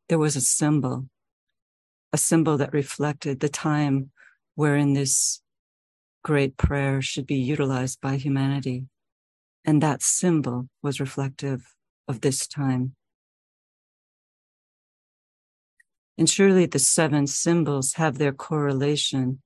there 0.07 0.19
was 0.19 0.35
a 0.35 0.41
symbol, 0.41 1.07
a 2.13 2.17
symbol 2.17 2.57
that 2.57 2.71
reflected 2.71 3.39
the 3.39 3.49
time 3.49 4.11
wherein 4.55 4.93
this 4.93 5.41
great 6.23 6.57
prayer 6.57 7.01
should 7.01 7.27
be 7.27 7.35
utilized 7.35 7.99
by 8.01 8.15
humanity. 8.15 8.87
And 9.65 9.81
that 9.81 10.01
symbol 10.01 10.69
was 10.81 10.99
reflective 10.99 11.75
of 12.07 12.21
this 12.21 12.47
time. 12.47 12.95
And 16.17 16.29
surely 16.29 16.65
the 16.65 16.79
seven 16.79 17.27
symbols 17.27 17.93
have 17.93 18.17
their 18.17 18.33
correlation 18.33 19.41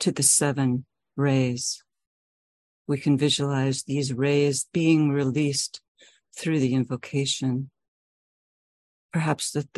to 0.00 0.12
the 0.12 0.22
seven 0.22 0.86
rays. 1.16 1.82
We 2.86 2.98
can 2.98 3.18
visualize 3.18 3.82
these 3.82 4.12
rays 4.12 4.66
being 4.72 5.10
released 5.10 5.80
through 6.36 6.60
the 6.60 6.74
invocation. 6.74 7.70
Perhaps 9.12 9.50
the 9.52 9.68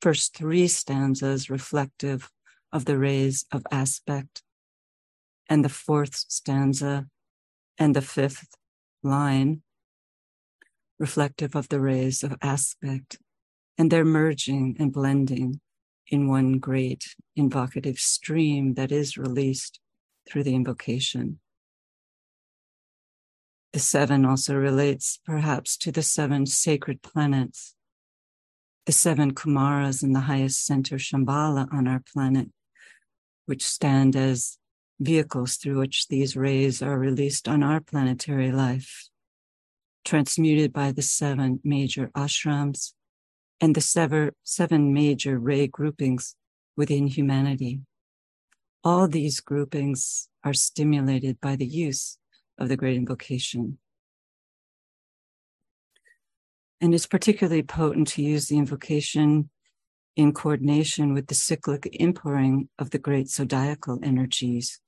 first 0.00 0.36
three 0.36 0.68
stanzas 0.68 1.50
reflective 1.50 2.30
of 2.72 2.84
the 2.84 2.98
rays 2.98 3.44
of 3.52 3.64
aspect, 3.70 4.42
and 5.48 5.64
the 5.64 5.68
fourth 5.68 6.14
stanza 6.28 7.06
and 7.78 7.94
the 7.94 8.02
fifth 8.02 8.54
line 9.02 9.62
reflective 10.98 11.54
of 11.54 11.68
the 11.68 11.80
rays 11.80 12.22
of 12.22 12.36
aspect, 12.42 13.18
and 13.78 13.90
they're 13.90 14.04
merging 14.04 14.76
and 14.78 14.92
blending 14.92 15.60
in 16.08 16.28
one 16.28 16.58
great 16.58 17.14
invocative 17.34 17.98
stream 17.98 18.74
that 18.74 18.92
is 18.92 19.18
released 19.18 19.80
through 20.28 20.42
the 20.42 20.54
invocation. 20.54 21.38
The 23.72 23.80
seven 23.80 24.24
also 24.24 24.54
relates 24.54 25.20
perhaps 25.24 25.76
to 25.78 25.92
the 25.92 26.02
seven 26.02 26.46
sacred 26.46 27.02
planets, 27.02 27.75
the 28.86 28.92
seven 28.92 29.34
Kumaras 29.34 30.04
in 30.04 30.12
the 30.12 30.20
highest 30.20 30.64
center 30.64 30.96
Shambhala 30.96 31.72
on 31.72 31.88
our 31.88 32.02
planet, 32.12 32.48
which 33.46 33.66
stand 33.66 34.14
as 34.14 34.58
vehicles 35.00 35.56
through 35.56 35.78
which 35.78 36.06
these 36.08 36.36
rays 36.36 36.80
are 36.80 36.98
released 36.98 37.48
on 37.48 37.64
our 37.64 37.80
planetary 37.80 38.52
life, 38.52 39.08
transmuted 40.04 40.72
by 40.72 40.92
the 40.92 41.02
seven 41.02 41.60
major 41.64 42.10
ashrams 42.16 42.92
and 43.60 43.74
the 43.74 43.80
sever, 43.80 44.32
seven 44.44 44.94
major 44.94 45.38
ray 45.38 45.66
groupings 45.66 46.36
within 46.76 47.08
humanity. 47.08 47.80
All 48.84 49.08
these 49.08 49.40
groupings 49.40 50.28
are 50.44 50.54
stimulated 50.54 51.40
by 51.40 51.56
the 51.56 51.66
use 51.66 52.18
of 52.56 52.68
the 52.68 52.76
great 52.76 52.96
invocation. 52.96 53.78
And 56.80 56.94
it's 56.94 57.06
particularly 57.06 57.62
potent 57.62 58.08
to 58.08 58.22
use 58.22 58.48
the 58.48 58.58
invocation 58.58 59.50
in 60.14 60.32
coordination 60.32 61.14
with 61.14 61.26
the 61.26 61.34
cyclic 61.34 61.88
inpouring 61.92 62.68
of 62.78 62.90
the 62.90 62.98
great 62.98 63.28
zodiacal 63.28 63.98
energies. 64.02 64.80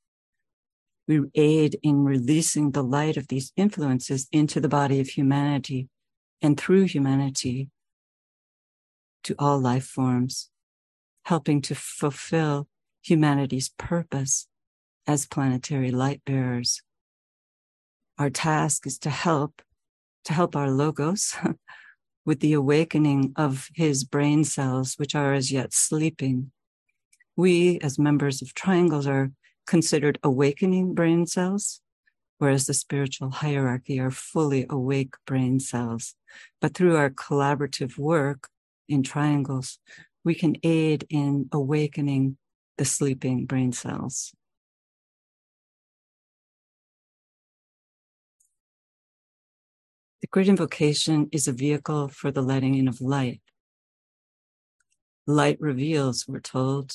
We 1.06 1.22
aid 1.34 1.78
in 1.82 2.04
releasing 2.04 2.72
the 2.72 2.82
light 2.82 3.16
of 3.16 3.28
these 3.28 3.52
influences 3.56 4.28
into 4.32 4.60
the 4.60 4.68
body 4.68 5.00
of 5.00 5.08
humanity 5.08 5.88
and 6.42 6.58
through 6.58 6.84
humanity 6.84 7.70
to 9.24 9.34
all 9.38 9.58
life 9.58 9.86
forms, 9.86 10.50
helping 11.24 11.60
to 11.62 11.74
fulfill 11.74 12.68
humanity's 13.02 13.70
purpose 13.78 14.46
as 15.06 15.26
planetary 15.26 15.90
light 15.90 16.22
bearers. 16.24 16.82
Our 18.18 18.30
task 18.30 18.86
is 18.86 18.98
to 19.00 19.10
help, 19.10 19.62
to 20.24 20.32
help 20.32 20.56
our 20.56 20.70
logos 20.70 21.36
with 22.24 22.40
the 22.40 22.52
awakening 22.52 23.32
of 23.36 23.68
his 23.74 24.04
brain 24.04 24.44
cells, 24.44 24.94
which 24.96 25.14
are 25.14 25.32
as 25.32 25.50
yet 25.50 25.72
sleeping. 25.72 26.50
We, 27.36 27.78
as 27.80 27.98
members 27.98 28.42
of 28.42 28.54
triangles, 28.54 29.06
are 29.06 29.30
considered 29.66 30.18
awakening 30.22 30.94
brain 30.94 31.26
cells, 31.26 31.80
whereas 32.38 32.66
the 32.66 32.74
spiritual 32.74 33.30
hierarchy 33.30 34.00
are 34.00 34.10
fully 34.10 34.66
awake 34.68 35.14
brain 35.26 35.60
cells. 35.60 36.14
But 36.60 36.74
through 36.74 36.96
our 36.96 37.10
collaborative 37.10 37.98
work, 37.98 38.48
in 38.88 39.02
triangles, 39.02 39.78
we 40.24 40.34
can 40.34 40.56
aid 40.62 41.06
in 41.10 41.48
awakening 41.52 42.38
the 42.78 42.84
sleeping 42.84 43.44
brain 43.44 43.72
cells. 43.72 44.32
The 50.20 50.26
great 50.26 50.48
invocation 50.48 51.28
is 51.30 51.46
a 51.46 51.52
vehicle 51.52 52.08
for 52.08 52.32
the 52.32 52.42
letting 52.42 52.74
in 52.74 52.88
of 52.88 53.00
light. 53.00 53.40
Light 55.28 55.60
reveals, 55.60 56.26
we're 56.26 56.40
told. 56.40 56.92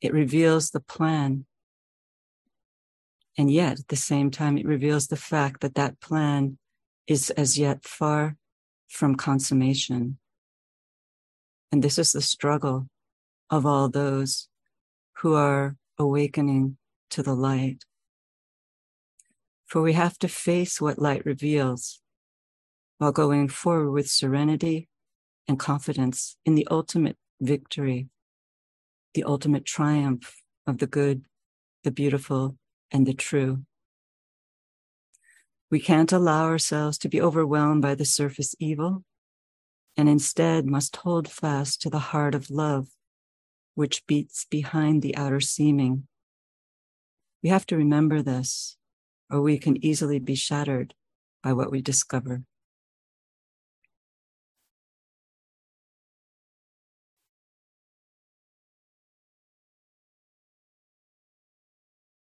It 0.00 0.12
reveals 0.12 0.70
the 0.70 0.80
plan. 0.80 1.46
And 3.36 3.52
yet, 3.52 3.78
at 3.78 3.88
the 3.88 3.96
same 3.96 4.32
time, 4.32 4.58
it 4.58 4.66
reveals 4.66 5.06
the 5.06 5.16
fact 5.16 5.60
that 5.60 5.76
that 5.76 6.00
plan 6.00 6.58
is 7.06 7.30
as 7.30 7.56
yet 7.56 7.84
far 7.84 8.36
from 8.88 9.14
consummation. 9.14 10.18
And 11.70 11.84
this 11.84 11.98
is 11.98 12.10
the 12.10 12.22
struggle 12.22 12.88
of 13.48 13.64
all 13.64 13.88
those 13.88 14.48
who 15.18 15.34
are 15.34 15.76
awakening 15.98 16.78
to 17.10 17.22
the 17.22 17.34
light. 17.34 17.84
For 19.66 19.82
we 19.82 19.92
have 19.92 20.18
to 20.18 20.28
face 20.28 20.80
what 20.80 20.98
light 20.98 21.24
reveals 21.24 22.00
while 22.98 23.12
going 23.12 23.48
forward 23.48 23.90
with 23.90 24.10
serenity 24.10 24.88
and 25.46 25.58
confidence 25.58 26.36
in 26.44 26.54
the 26.54 26.66
ultimate 26.70 27.16
victory, 27.40 28.08
the 29.14 29.24
ultimate 29.24 29.64
triumph 29.64 30.36
of 30.66 30.78
the 30.78 30.86
good, 30.86 31.24
the 31.84 31.90
beautiful, 31.90 32.56
and 32.90 33.06
the 33.06 33.14
true. 33.14 33.62
We 35.70 35.80
can't 35.80 36.12
allow 36.12 36.44
ourselves 36.44 36.98
to 36.98 37.08
be 37.08 37.20
overwhelmed 37.20 37.82
by 37.82 37.94
the 37.94 38.04
surface 38.04 38.54
evil 38.58 39.04
and 39.96 40.08
instead 40.08 40.64
must 40.64 40.96
hold 40.96 41.28
fast 41.28 41.82
to 41.82 41.90
the 41.90 41.98
heart 41.98 42.34
of 42.34 42.50
love, 42.50 42.88
which 43.74 44.06
beats 44.06 44.44
behind 44.44 45.02
the 45.02 45.16
outer 45.16 45.40
seeming. 45.40 46.06
We 47.42 47.48
have 47.48 47.66
to 47.66 47.76
remember 47.76 48.22
this, 48.22 48.76
or 49.30 49.42
we 49.42 49.58
can 49.58 49.84
easily 49.84 50.20
be 50.20 50.36
shattered 50.36 50.94
by 51.42 51.52
what 51.52 51.70
we 51.70 51.82
discover. 51.82 52.44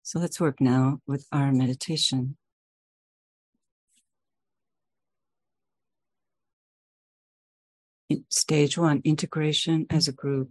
So 0.08 0.18
let's 0.18 0.40
work 0.40 0.58
now 0.58 1.02
with 1.06 1.26
our 1.32 1.52
meditation. 1.52 2.38
Stage 8.30 8.78
one, 8.78 9.02
integration 9.04 9.84
as 9.90 10.08
a 10.08 10.12
group. 10.12 10.48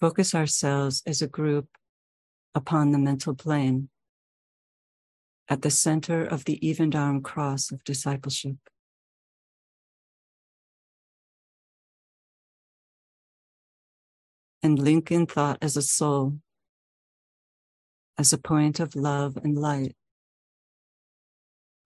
Focus 0.00 0.34
ourselves 0.34 1.02
as 1.06 1.20
a 1.20 1.28
group 1.28 1.68
upon 2.54 2.92
the 2.92 2.98
mental 2.98 3.34
plane 3.34 3.90
at 5.50 5.60
the 5.60 5.70
center 5.70 6.24
of 6.24 6.46
the 6.46 6.66
even 6.66 6.94
armed 6.94 7.24
cross 7.24 7.70
of 7.70 7.84
discipleship. 7.84 8.56
And 14.68 14.78
link 14.78 15.10
in 15.10 15.24
thought 15.24 15.56
as 15.62 15.78
a 15.78 15.82
soul, 15.82 16.40
as 18.18 18.34
a 18.34 18.36
point 18.36 18.80
of 18.80 18.94
love 18.94 19.38
and 19.38 19.56
light 19.56 19.96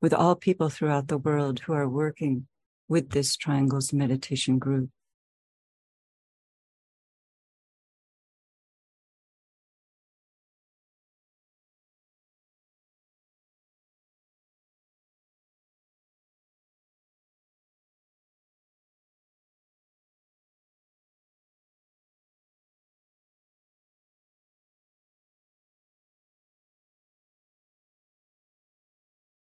with 0.01 0.13
all 0.13 0.35
people 0.35 0.69
throughout 0.69 1.07
the 1.07 1.17
world 1.17 1.61
who 1.61 1.75
are 1.75 1.89
working 1.89 2.49
with 2.89 3.11
this 3.11 3.37
Triangles 3.37 3.93
Meditation 3.93 4.59
Group. 4.59 4.91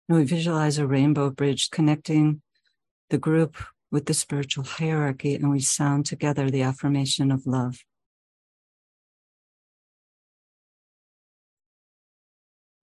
And 0.07 0.17
we 0.17 0.23
visualize 0.23 0.77
a 0.77 0.87
rainbow 0.87 1.29
bridge 1.29 1.69
connecting 1.69 2.41
the 3.09 3.17
group 3.17 3.57
with 3.91 4.05
the 4.05 4.13
spiritual 4.13 4.63
hierarchy, 4.63 5.35
and 5.35 5.49
we 5.49 5.59
sound 5.59 6.05
together 6.05 6.49
the 6.49 6.61
affirmation 6.61 7.31
of 7.31 7.45
love. 7.45 7.83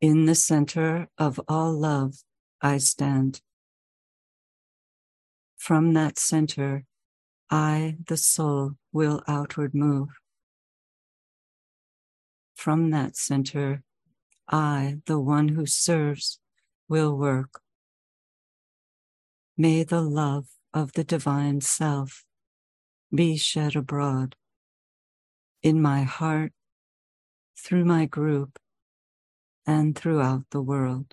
In 0.00 0.26
the 0.26 0.34
center 0.34 1.08
of 1.16 1.40
all 1.48 1.72
love, 1.72 2.16
I 2.60 2.78
stand. 2.78 3.40
From 5.56 5.94
that 5.94 6.18
center, 6.18 6.84
I, 7.50 7.96
the 8.06 8.18
soul, 8.18 8.72
will 8.92 9.22
outward 9.26 9.74
move. 9.74 10.08
From 12.54 12.90
that 12.90 13.16
center, 13.16 13.82
I, 14.46 14.98
the 15.06 15.18
one 15.18 15.48
who 15.48 15.64
serves, 15.64 16.38
will 16.88 17.16
work. 17.16 17.60
May 19.56 19.84
the 19.84 20.02
love 20.02 20.46
of 20.72 20.92
the 20.92 21.04
divine 21.04 21.60
self 21.60 22.24
be 23.14 23.36
shed 23.36 23.76
abroad 23.76 24.36
in 25.62 25.80
my 25.80 26.02
heart, 26.02 26.52
through 27.56 27.84
my 27.84 28.04
group, 28.04 28.58
and 29.66 29.96
throughout 29.96 30.44
the 30.50 30.60
world. 30.60 31.12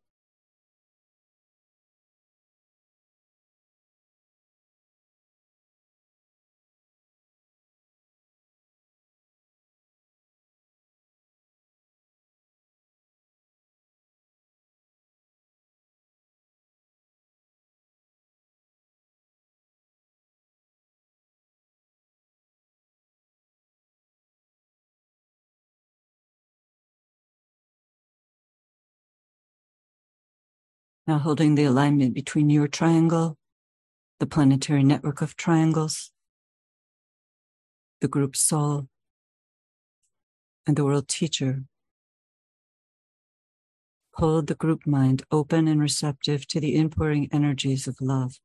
Now 31.11 31.19
holding 31.19 31.55
the 31.55 31.65
alignment 31.65 32.13
between 32.13 32.49
your 32.49 32.69
triangle, 32.69 33.37
the 34.21 34.25
planetary 34.25 34.81
network 34.81 35.21
of 35.21 35.35
triangles, 35.35 36.13
the 37.99 38.07
group 38.07 38.37
soul, 38.37 38.87
and 40.65 40.77
the 40.77 40.85
world 40.85 41.09
teacher. 41.09 41.65
Hold 44.13 44.47
the 44.47 44.55
group 44.55 44.87
mind 44.87 45.23
open 45.31 45.67
and 45.67 45.81
receptive 45.81 46.47
to 46.47 46.61
the 46.61 46.75
inpouring 46.75 47.27
energies 47.33 47.89
of 47.89 47.97
love. 47.99 48.39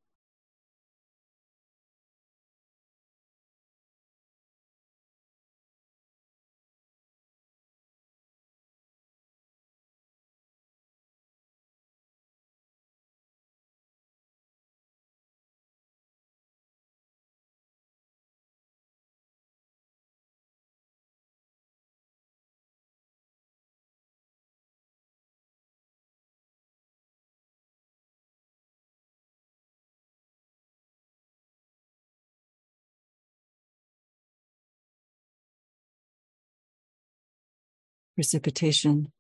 Precipitation. 38.17 39.13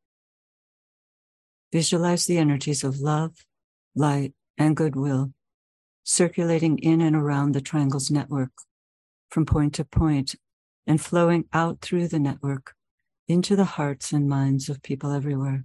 Visualize 1.72 2.26
the 2.26 2.38
energies 2.38 2.82
of 2.82 2.98
love, 2.98 3.46
light, 3.94 4.32
and 4.58 4.76
goodwill 4.76 5.32
circulating 6.02 6.78
in 6.78 7.00
and 7.00 7.16
around 7.16 7.52
the 7.52 7.60
triangle's 7.60 8.12
network 8.12 8.52
from 9.28 9.44
point 9.44 9.74
to 9.74 9.84
point 9.84 10.36
and 10.86 11.00
flowing 11.00 11.44
out 11.52 11.80
through 11.80 12.06
the 12.06 12.18
network 12.18 12.74
into 13.26 13.56
the 13.56 13.64
hearts 13.64 14.12
and 14.12 14.28
minds 14.28 14.68
of 14.68 14.82
people 14.82 15.10
everywhere. 15.10 15.64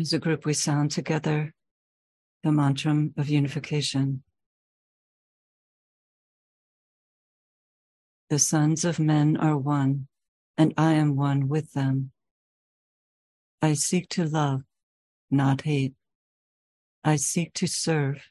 As 0.00 0.14
a 0.14 0.18
group, 0.18 0.46
we 0.46 0.54
sound 0.54 0.90
together 0.92 1.52
the 2.42 2.50
mantra 2.50 3.08
of 3.18 3.28
unification. 3.28 4.22
The 8.30 8.38
sons 8.38 8.86
of 8.86 8.98
men 8.98 9.36
are 9.36 9.58
one, 9.58 10.08
and 10.56 10.72
I 10.78 10.94
am 10.94 11.16
one 11.16 11.48
with 11.48 11.74
them. 11.74 12.12
I 13.60 13.74
seek 13.74 14.08
to 14.10 14.24
love, 14.24 14.62
not 15.30 15.62
hate. 15.62 15.92
I 17.04 17.16
seek 17.16 17.52
to 17.54 17.66
serve 17.66 18.30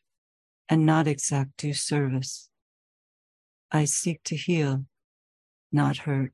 and 0.70 0.88
not 0.88 1.06
exact 1.06 1.58
due 1.58 1.76
service. 1.76 2.50
I 3.72 3.86
seek 3.86 4.24
to 4.24 4.36
heal, 4.36 4.86
not 5.72 5.98
hurt. 5.98 6.34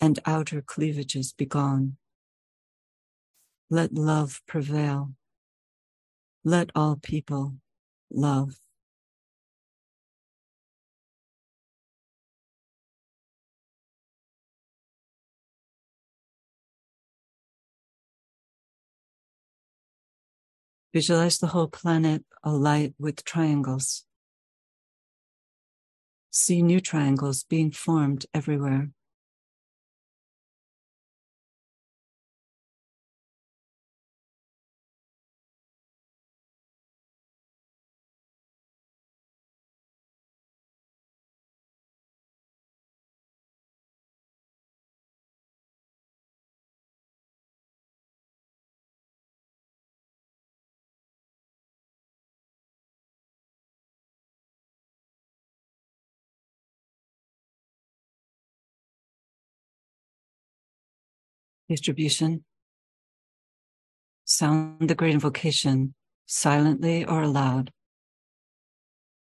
and 0.00 0.18
outer 0.24 0.62
cleavages 0.62 1.32
be 1.32 1.44
gone. 1.44 1.96
Let 3.68 3.94
love 3.94 4.40
prevail. 4.46 5.12
Let 6.44 6.70
all 6.74 6.96
people 6.96 7.56
love. 8.10 8.60
Visualize 20.92 21.38
the 21.38 21.48
whole 21.48 21.68
planet 21.68 22.24
alight 22.42 22.94
with 22.98 23.24
triangles. 23.24 24.04
See 26.30 26.62
new 26.62 26.80
triangles 26.80 27.44
being 27.44 27.70
formed 27.70 28.26
everywhere. 28.34 28.90
Distribution. 61.70 62.44
Sound 64.24 64.88
the 64.88 64.96
great 64.96 65.14
invocation 65.14 65.94
silently 66.26 67.04
or 67.04 67.22
aloud. 67.22 67.70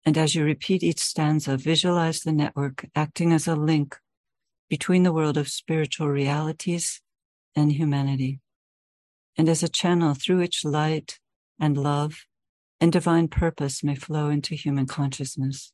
And 0.05 0.17
as 0.17 0.35
you 0.35 0.45
repeat 0.45 0.81
each 0.81 0.99
stanza, 0.99 1.57
visualize 1.57 2.21
the 2.21 2.31
network 2.31 2.85
acting 2.95 3.33
as 3.33 3.45
a 3.45 3.57
link 3.57 3.97
between 4.69 5.03
the 5.03 5.11
world 5.11 5.37
of 5.37 5.49
spiritual 5.49 6.07
realities 6.07 7.01
and 7.57 7.73
humanity, 7.73 8.39
and 9.37 9.49
as 9.49 9.61
a 9.61 9.67
channel 9.67 10.13
through 10.13 10.37
which 10.37 10.63
light 10.63 11.19
and 11.59 11.75
love 11.75 12.25
and 12.79 12.93
divine 12.93 13.27
purpose 13.27 13.83
may 13.83 13.95
flow 13.95 14.29
into 14.29 14.55
human 14.55 14.85
consciousness. 14.85 15.73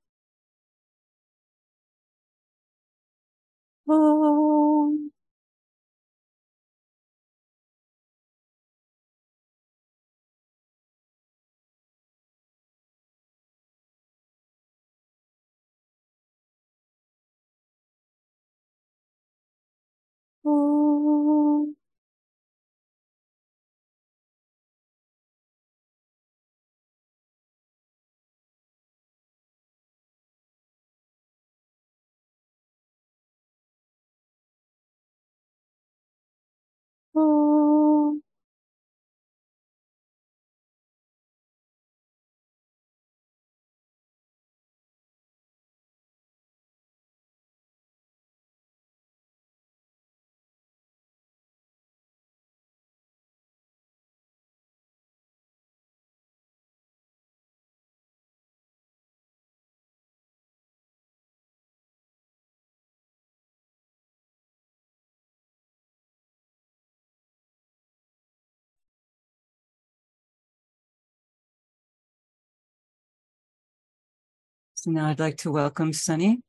So 74.81 74.89
now 74.89 75.05
I'd 75.05 75.19
like 75.19 75.37
to 75.37 75.51
welcome 75.51 75.93
Sunny 75.93 76.41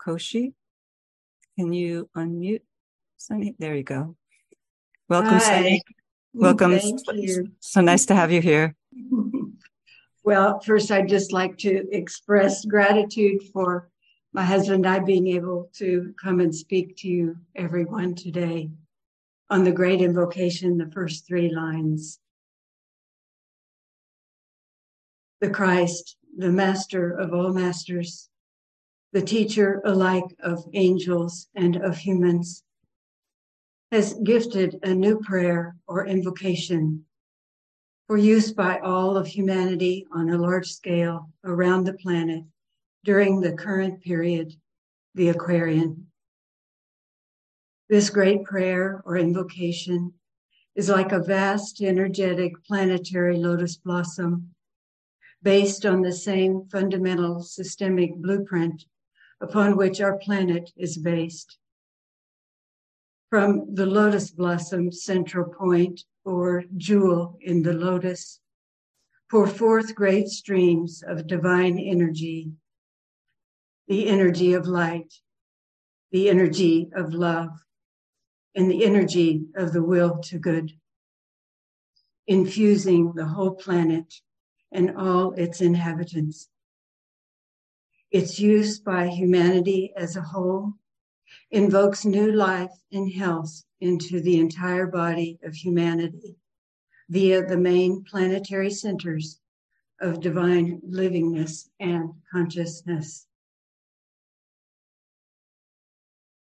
Koshi. 0.00 0.54
Can 1.58 1.74
you 1.74 2.08
unmute 2.16 2.62
Sunny? 3.18 3.54
There 3.58 3.74
you 3.74 3.82
go. 3.82 4.16
Welcome, 5.10 5.34
Hi. 5.34 5.38
Sunny. 5.38 5.82
Welcome. 6.32 6.78
Thank 6.78 7.00
you. 7.12 7.52
So 7.60 7.82
nice 7.82 8.06
to 8.06 8.14
have 8.14 8.32
you 8.32 8.40
here. 8.40 8.74
well, 10.24 10.60
first, 10.60 10.90
I'd 10.90 11.10
just 11.10 11.30
like 11.30 11.58
to 11.58 11.86
express 11.94 12.64
gratitude 12.64 13.42
for 13.52 13.90
my 14.32 14.44
husband 14.44 14.86
and 14.86 14.94
I 14.94 15.00
being 15.00 15.26
able 15.26 15.68
to 15.74 16.14
come 16.18 16.40
and 16.40 16.54
speak 16.54 16.96
to 17.00 17.08
you, 17.08 17.36
everyone, 17.54 18.14
today 18.14 18.70
on 19.50 19.62
the 19.62 19.72
great 19.72 20.00
invocation, 20.00 20.78
the 20.78 20.90
first 20.90 21.26
three 21.26 21.50
lines. 21.50 22.18
The 25.42 25.50
Christ, 25.50 26.16
the 26.36 26.50
master 26.50 27.12
of 27.12 27.32
all 27.32 27.52
masters, 27.52 28.28
the 29.12 29.22
teacher 29.22 29.80
alike 29.84 30.34
of 30.40 30.64
angels 30.72 31.48
and 31.54 31.76
of 31.76 31.96
humans, 31.96 32.64
has 33.92 34.14
gifted 34.24 34.78
a 34.82 34.94
new 34.94 35.20
prayer 35.20 35.76
or 35.86 36.06
invocation 36.06 37.04
for 38.06 38.18
use 38.18 38.52
by 38.52 38.78
all 38.80 39.16
of 39.16 39.26
humanity 39.26 40.06
on 40.12 40.28
a 40.28 40.38
large 40.38 40.68
scale 40.68 41.30
around 41.44 41.84
the 41.84 41.94
planet 41.94 42.42
during 43.04 43.40
the 43.40 43.52
current 43.52 44.02
period, 44.02 44.52
the 45.14 45.28
Aquarian. 45.28 46.06
This 47.88 48.10
great 48.10 48.44
prayer 48.44 49.02
or 49.06 49.16
invocation 49.16 50.12
is 50.74 50.88
like 50.88 51.12
a 51.12 51.22
vast 51.22 51.80
energetic 51.80 52.52
planetary 52.64 53.36
lotus 53.36 53.76
blossom 53.76 54.50
based 55.44 55.84
on 55.84 56.00
the 56.00 56.12
same 56.12 56.66
fundamental 56.72 57.42
systemic 57.42 58.16
blueprint 58.16 58.86
upon 59.42 59.76
which 59.76 60.00
our 60.00 60.16
planet 60.16 60.70
is 60.74 60.96
based. 60.96 61.58
From 63.28 63.74
the 63.74 63.84
lotus 63.84 64.30
blossom 64.30 64.90
central 64.90 65.52
point 65.52 66.04
or 66.24 66.64
jewel 66.78 67.36
in 67.42 67.62
the 67.62 67.74
lotus, 67.74 68.40
pour 69.30 69.46
forth 69.46 69.94
great 69.94 70.28
streams 70.28 71.02
of 71.06 71.26
divine 71.26 71.78
energy, 71.78 72.52
the 73.86 74.08
energy 74.08 74.54
of 74.54 74.66
light, 74.66 75.12
the 76.10 76.30
energy 76.30 76.88
of 76.96 77.12
love, 77.12 77.50
and 78.54 78.70
the 78.70 78.84
energy 78.84 79.44
of 79.56 79.74
the 79.74 79.82
will 79.82 80.18
to 80.22 80.38
good, 80.38 80.72
infusing 82.26 83.12
the 83.14 83.26
whole 83.26 83.54
planet 83.56 84.14
and 84.74 84.96
all 84.96 85.32
its 85.34 85.60
inhabitants. 85.60 86.48
Its 88.10 88.38
use 88.38 88.80
by 88.80 89.08
humanity 89.08 89.92
as 89.96 90.16
a 90.16 90.22
whole 90.22 90.74
invokes 91.50 92.04
new 92.04 92.32
life 92.32 92.72
and 92.92 93.10
health 93.12 93.64
into 93.80 94.20
the 94.20 94.38
entire 94.38 94.86
body 94.86 95.38
of 95.44 95.54
humanity 95.54 96.36
via 97.08 97.46
the 97.46 97.56
main 97.56 98.02
planetary 98.04 98.70
centers 98.70 99.40
of 100.00 100.20
divine 100.20 100.80
livingness 100.88 101.68
and 101.78 102.10
consciousness. 102.30 103.26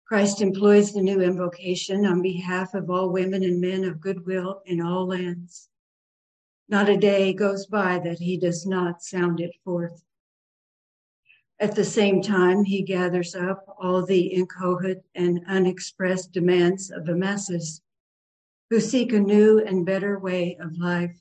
Christ 0.05 0.41
employs 0.41 0.91
the 0.91 1.01
new 1.01 1.21
invocation 1.21 2.05
on 2.05 2.21
behalf 2.21 2.73
of 2.73 2.89
all 2.89 3.09
women 3.11 3.43
and 3.43 3.61
men 3.61 3.83
of 3.83 4.01
goodwill 4.01 4.61
in 4.65 4.81
all 4.81 5.07
lands 5.07 5.68
not 6.69 6.87
a 6.87 6.97
day 6.97 7.33
goes 7.33 7.65
by 7.65 7.99
that 7.99 8.19
he 8.19 8.37
does 8.37 8.65
not 8.65 9.03
sound 9.03 9.39
it 9.39 9.55
forth. 9.65 10.03
At 11.59 11.75
the 11.75 11.83
same 11.83 12.21
time, 12.21 12.63
he 12.63 12.83
gathers 12.83 13.35
up 13.35 13.65
all 13.77 14.05
the 14.05 14.27
inchoate 14.27 15.03
and 15.15 15.41
unexpressed 15.47 16.31
demands 16.31 16.89
of 16.89 17.05
the 17.05 17.15
masses 17.15 17.81
who 18.69 18.79
seek 18.79 19.11
a 19.11 19.19
new 19.19 19.59
and 19.59 19.85
better 19.85 20.19
way 20.19 20.55
of 20.61 20.77
life. 20.77 21.19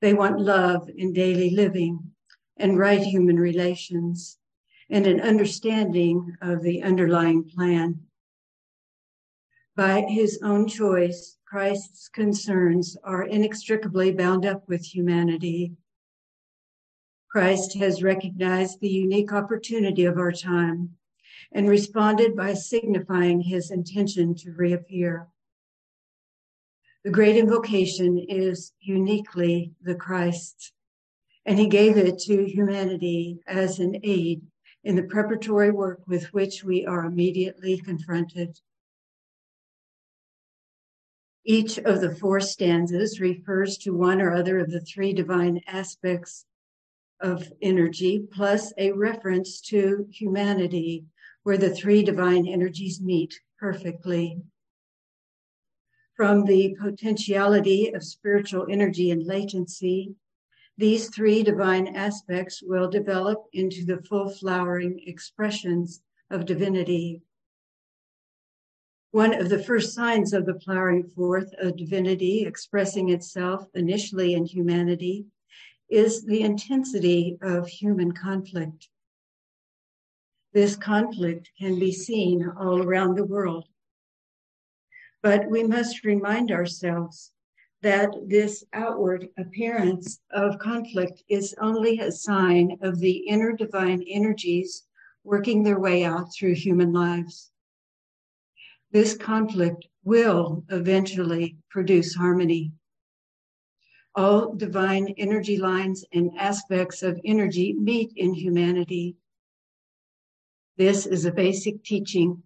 They 0.00 0.14
want 0.14 0.40
love 0.40 0.88
in 0.96 1.12
daily 1.12 1.50
living 1.50 2.12
and 2.56 2.78
right 2.78 3.00
human 3.00 3.36
relations 3.36 4.38
and 4.90 5.06
an 5.06 5.20
understanding 5.20 6.34
of 6.40 6.62
the 6.62 6.82
underlying 6.82 7.44
plan. 7.44 8.07
By 9.78 10.00
his 10.08 10.40
own 10.42 10.66
choice, 10.66 11.38
Christ's 11.44 12.08
concerns 12.08 12.96
are 13.04 13.22
inextricably 13.22 14.10
bound 14.10 14.44
up 14.44 14.68
with 14.68 14.84
humanity. 14.84 15.76
Christ 17.30 17.78
has 17.78 18.02
recognized 18.02 18.80
the 18.80 18.88
unique 18.88 19.32
opportunity 19.32 20.04
of 20.04 20.18
our 20.18 20.32
time 20.32 20.96
and 21.52 21.68
responded 21.68 22.34
by 22.34 22.54
signifying 22.54 23.40
his 23.40 23.70
intention 23.70 24.34
to 24.38 24.50
reappear. 24.50 25.28
The 27.04 27.12
great 27.12 27.36
invocation 27.36 28.18
is 28.18 28.72
uniquely 28.80 29.74
the 29.80 29.94
Christ, 29.94 30.72
and 31.46 31.56
he 31.56 31.68
gave 31.68 31.96
it 31.96 32.18
to 32.22 32.44
humanity 32.44 33.38
as 33.46 33.78
an 33.78 34.00
aid 34.02 34.42
in 34.82 34.96
the 34.96 35.04
preparatory 35.04 35.70
work 35.70 36.00
with 36.08 36.24
which 36.34 36.64
we 36.64 36.84
are 36.84 37.04
immediately 37.04 37.78
confronted. 37.78 38.58
Each 41.50 41.78
of 41.78 42.02
the 42.02 42.14
four 42.14 42.40
stanzas 42.40 43.22
refers 43.22 43.78
to 43.78 43.96
one 43.96 44.20
or 44.20 44.34
other 44.34 44.58
of 44.58 44.70
the 44.70 44.82
three 44.82 45.14
divine 45.14 45.62
aspects 45.66 46.44
of 47.20 47.50
energy, 47.62 48.28
plus 48.30 48.74
a 48.76 48.92
reference 48.92 49.62
to 49.62 50.06
humanity, 50.10 51.06
where 51.44 51.56
the 51.56 51.74
three 51.74 52.02
divine 52.02 52.46
energies 52.46 53.00
meet 53.00 53.40
perfectly. 53.58 54.42
From 56.12 56.44
the 56.44 56.76
potentiality 56.78 57.94
of 57.94 58.04
spiritual 58.04 58.66
energy 58.68 59.10
and 59.10 59.24
latency, 59.24 60.16
these 60.76 61.08
three 61.08 61.42
divine 61.42 61.96
aspects 61.96 62.62
will 62.62 62.90
develop 62.90 63.46
into 63.54 63.86
the 63.86 64.02
full 64.02 64.28
flowering 64.28 65.00
expressions 65.06 66.02
of 66.30 66.44
divinity 66.44 67.22
one 69.10 69.32
of 69.32 69.48
the 69.48 69.62
first 69.62 69.94
signs 69.94 70.34
of 70.34 70.44
the 70.44 70.60
flowering 70.60 71.02
forth 71.02 71.50
of 71.58 71.76
divinity 71.76 72.44
expressing 72.44 73.08
itself 73.08 73.66
initially 73.74 74.34
in 74.34 74.44
humanity 74.44 75.24
is 75.88 76.26
the 76.26 76.42
intensity 76.42 77.38
of 77.40 77.66
human 77.66 78.12
conflict. 78.12 78.88
This 80.52 80.76
conflict 80.76 81.50
can 81.58 81.78
be 81.78 81.90
seen 81.90 82.50
all 82.60 82.82
around 82.82 83.14
the 83.14 83.24
world. 83.24 83.66
But 85.22 85.48
we 85.48 85.62
must 85.62 86.04
remind 86.04 86.50
ourselves 86.50 87.32
that 87.80 88.10
this 88.26 88.64
outward 88.74 89.28
appearance 89.38 90.20
of 90.32 90.58
conflict 90.58 91.22
is 91.28 91.54
only 91.60 92.00
a 92.00 92.12
sign 92.12 92.76
of 92.82 92.98
the 92.98 93.16
inner 93.28 93.52
divine 93.52 94.02
energies 94.06 94.84
working 95.24 95.62
their 95.62 95.78
way 95.78 96.04
out 96.04 96.28
through 96.34 96.54
human 96.54 96.92
lives 96.92 97.50
this 98.90 99.16
conflict 99.16 99.86
will 100.04 100.64
eventually 100.70 101.56
produce 101.68 102.14
harmony. 102.14 102.72
All 104.14 104.54
divine 104.54 105.14
energy 105.18 105.58
lines 105.58 106.04
and 106.12 106.30
aspects 106.38 107.02
of 107.02 107.20
energy 107.24 107.74
meet 107.74 108.12
in 108.16 108.32
humanity. 108.32 109.16
This 110.76 111.06
is 111.06 111.24
a 111.24 111.32
basic 111.32 111.84
teaching. 111.84 112.42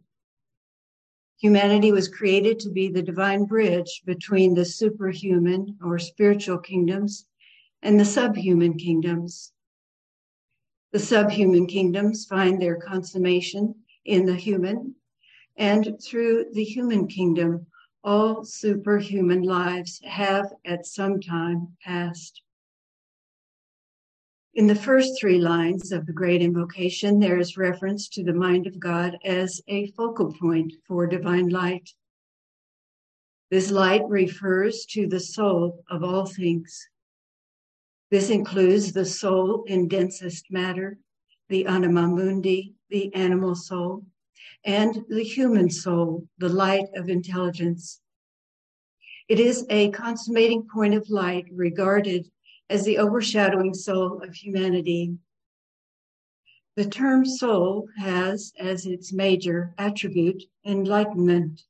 Humanity 1.40 1.92
was 1.92 2.08
created 2.08 2.58
to 2.60 2.70
be 2.70 2.88
the 2.88 3.02
divine 3.02 3.44
bridge 3.44 4.02
between 4.04 4.54
the 4.54 4.64
superhuman 4.64 5.76
or 5.82 5.98
spiritual 5.98 6.58
kingdoms 6.58 7.26
and 7.82 7.98
the 7.98 8.04
subhuman 8.04 8.76
kingdoms. 8.76 9.52
The 10.92 10.98
subhuman 10.98 11.66
kingdoms 11.66 12.26
find 12.26 12.60
their 12.60 12.76
consummation 12.76 13.74
in 14.04 14.26
the 14.26 14.36
human 14.36 14.94
and 15.56 15.98
through 16.02 16.46
the 16.52 16.64
human 16.64 17.06
kingdom, 17.06 17.66
all 18.04 18.44
superhuman 18.44 19.42
lives 19.42 20.00
have 20.04 20.46
at 20.64 20.86
some 20.86 21.20
time 21.20 21.76
passed. 21.84 22.42
In 24.54 24.66
the 24.66 24.74
first 24.74 25.18
three 25.18 25.38
lines 25.38 25.92
of 25.92 26.04
the 26.04 26.12
great 26.12 26.42
invocation, 26.42 27.18
there 27.18 27.38
is 27.38 27.56
reference 27.56 28.08
to 28.10 28.22
the 28.22 28.34
mind 28.34 28.66
of 28.66 28.78
God 28.78 29.16
as 29.24 29.62
a 29.68 29.86
focal 29.92 30.32
point 30.32 30.74
for 30.86 31.06
divine 31.06 31.48
light. 31.48 31.88
This 33.50 33.70
light 33.70 34.02
refers 34.08 34.84
to 34.90 35.06
the 35.06 35.20
soul 35.20 35.84
of 35.88 36.02
all 36.02 36.26
things. 36.26 36.88
This 38.10 38.28
includes 38.28 38.92
the 38.92 39.06
soul 39.06 39.64
in 39.66 39.88
densest 39.88 40.46
matter, 40.50 40.98
the 41.48 41.64
anima 41.64 42.08
mundi, 42.08 42.74
the 42.90 43.14
animal 43.14 43.54
soul, 43.54 44.04
and 44.64 45.04
the 45.08 45.24
human 45.24 45.70
soul, 45.70 46.28
the 46.38 46.48
light 46.48 46.86
of 46.94 47.08
intelligence. 47.08 48.00
It 49.28 49.40
is 49.40 49.66
a 49.70 49.90
consummating 49.90 50.68
point 50.72 50.94
of 50.94 51.08
light 51.10 51.46
regarded 51.52 52.30
as 52.68 52.84
the 52.84 52.98
overshadowing 52.98 53.74
soul 53.74 54.22
of 54.22 54.34
humanity. 54.34 55.16
The 56.76 56.86
term 56.86 57.24
soul 57.24 57.88
has 57.98 58.52
as 58.58 58.86
its 58.86 59.12
major 59.12 59.74
attribute 59.78 60.44
enlightenment. 60.64 61.62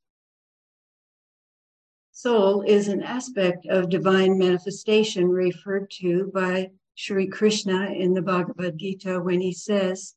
Soul 2.12 2.62
is 2.62 2.88
an 2.88 3.02
aspect 3.02 3.66
of 3.66 3.88
divine 3.88 4.38
manifestation 4.38 5.28
referred 5.28 5.90
to 5.98 6.30
by 6.32 6.70
Sri 6.94 7.26
Krishna 7.26 7.86
in 7.86 8.14
the 8.14 8.22
Bhagavad 8.22 8.78
Gita 8.78 9.18
when 9.18 9.40
he 9.40 9.52
says, 9.52 10.14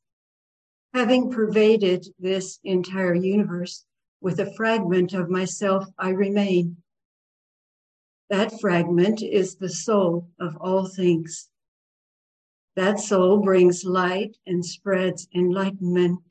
Having 0.96 1.32
pervaded 1.32 2.08
this 2.20 2.58
entire 2.64 3.16
universe 3.16 3.84
with 4.22 4.40
a 4.40 4.54
fragment 4.56 5.12
of 5.12 5.30
myself, 5.30 5.84
I 6.00 6.12
remain. 6.12 6.78
That 8.30 8.62
fragment 8.62 9.22
is 9.22 9.58
the 9.58 9.68
soul 9.68 10.30
of 10.40 10.56
all 10.62 10.88
things. 10.88 11.50
That 12.78 13.02
soul 13.02 13.42
brings 13.42 13.84
light 13.84 14.38
and 14.48 14.66
spreads 14.66 15.28
enlightenment. 15.36 16.24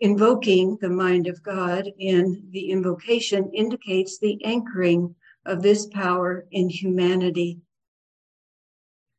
Invoking 0.00 0.76
the 0.80 0.90
mind 0.90 1.28
of 1.28 1.44
God 1.44 1.88
in 1.96 2.48
the 2.50 2.72
invocation 2.72 3.52
indicates 3.54 4.18
the 4.18 4.44
anchoring 4.44 5.14
of 5.44 5.62
this 5.62 5.86
power 5.86 6.44
in 6.50 6.68
humanity. 6.70 7.60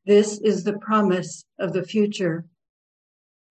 This 0.04 0.38
is 0.42 0.64
the 0.64 0.76
promise 0.76 1.46
of 1.58 1.72
the 1.72 1.84
future, 1.84 2.44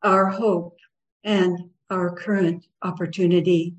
our 0.03 0.27
hope, 0.27 0.77
and 1.23 1.69
our 1.89 2.15
current 2.15 2.65
opportunity. 2.81 3.75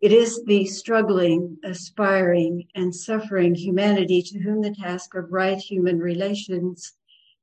It 0.00 0.12
is 0.12 0.44
the 0.44 0.66
struggling, 0.66 1.56
aspiring, 1.64 2.68
and 2.74 2.94
suffering 2.94 3.54
humanity 3.54 4.22
to 4.22 4.38
whom 4.38 4.60
the 4.60 4.74
task 4.74 5.14
of 5.14 5.32
right 5.32 5.58
human 5.58 5.98
relations 5.98 6.92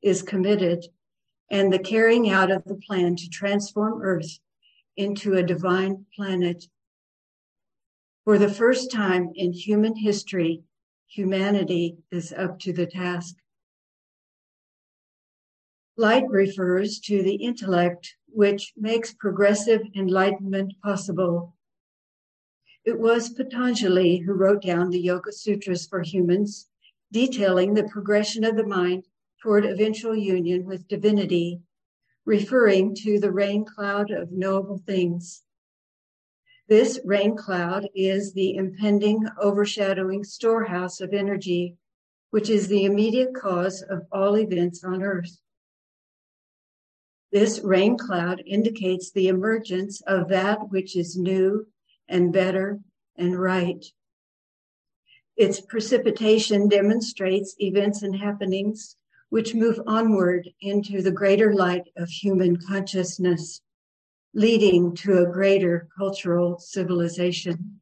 is 0.02 0.22
committed 0.22 0.86
and 1.50 1.72
the 1.72 1.80
carrying 1.80 2.30
out 2.30 2.52
of 2.52 2.64
the 2.66 2.76
plan 2.76 3.16
to 3.18 3.30
transform 3.30 4.02
Earth 4.02 4.40
into 4.96 5.34
a 5.34 5.44
divine 5.44 6.06
planet. 6.16 6.66
For 8.24 8.38
the 8.38 8.50
first 8.50 8.92
time 8.92 9.32
in 9.36 9.52
human 9.52 9.96
history, 9.96 10.62
humanity 11.08 11.98
is 12.12 12.32
up 12.32 12.60
to 12.60 12.74
the 12.74 12.86
task. 12.86 13.36
Light 16.02 16.28
refers 16.32 17.00
to 17.02 17.22
the 17.22 17.36
intellect 17.36 18.16
which 18.26 18.74
makes 18.76 19.14
progressive 19.14 19.82
enlightenment 19.96 20.74
possible. 20.82 21.56
It 22.84 23.00
was 23.00 23.30
Patanjali 23.30 24.18
who 24.18 24.34
wrote 24.34 24.64
down 24.64 24.90
the 24.90 25.00
Yoga 25.00 25.32
Sutras 25.32 25.86
for 25.86 26.02
humans, 26.02 26.68
detailing 27.12 27.76
the 27.76 27.84
progression 27.84 28.44
of 28.44 28.56
the 28.56 28.66
mind 28.66 29.04
toward 29.44 29.64
eventual 29.64 30.16
union 30.16 30.66
with 30.66 30.88
divinity, 30.88 31.62
referring 32.26 32.96
to 32.96 33.20
the 33.20 33.32
rain 33.32 33.64
cloud 33.64 34.10
of 34.10 34.32
knowable 34.32 34.82
things. 34.88 35.44
This 36.68 37.00
rain 37.06 37.38
cloud 37.38 37.88
is 37.94 38.34
the 38.34 38.56
impending, 38.56 39.28
overshadowing 39.40 40.24
storehouse 40.24 41.00
of 41.00 41.14
energy, 41.14 41.78
which 42.32 42.50
is 42.50 42.68
the 42.70 42.86
immediate 42.86 43.36
cause 43.36 43.84
of 43.84 44.08
all 44.12 44.36
events 44.40 44.84
on 44.84 45.04
earth. 45.04 45.38
This 47.32 47.62
rain 47.64 47.98
cloud 47.98 48.44
indicates 48.46 49.12
the 49.12 49.30
emergence 49.30 50.02
of 50.02 50.28
that 50.30 50.70
which 50.70 50.98
is 50.98 51.18
new 51.18 51.68
and 52.10 52.34
better 52.34 52.80
and 53.16 53.40
right. 53.40 53.86
Its 55.38 55.62
precipitation 55.62 56.68
demonstrates 56.68 57.56
events 57.60 58.02
and 58.04 58.16
happenings 58.16 58.98
which 59.30 59.56
move 59.56 59.80
onward 59.88 60.50
into 60.60 61.02
the 61.02 61.12
greater 61.12 61.54
light 61.54 61.88
of 61.96 62.10
human 62.10 62.58
consciousness, 62.58 63.62
leading 64.34 64.94
to 64.94 65.20
a 65.20 65.32
greater 65.32 65.88
cultural 65.98 66.60
civilization. 66.60 67.80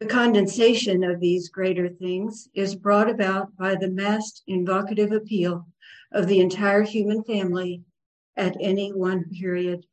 The 0.00 0.06
condensation 0.06 1.04
of 1.04 1.20
these 1.20 1.50
greater 1.50 1.90
things 1.90 2.48
is 2.54 2.74
brought 2.74 3.10
about 3.10 3.54
by 3.56 3.74
the 3.74 3.90
massed 3.90 4.42
invocative 4.46 5.12
appeal 5.12 5.66
of 6.14 6.26
the 6.26 6.40
entire 6.40 6.82
human 6.82 7.22
family 7.24 7.82
at 8.34 8.56
any 8.58 8.90
one 8.90 9.28
period. 9.28 9.84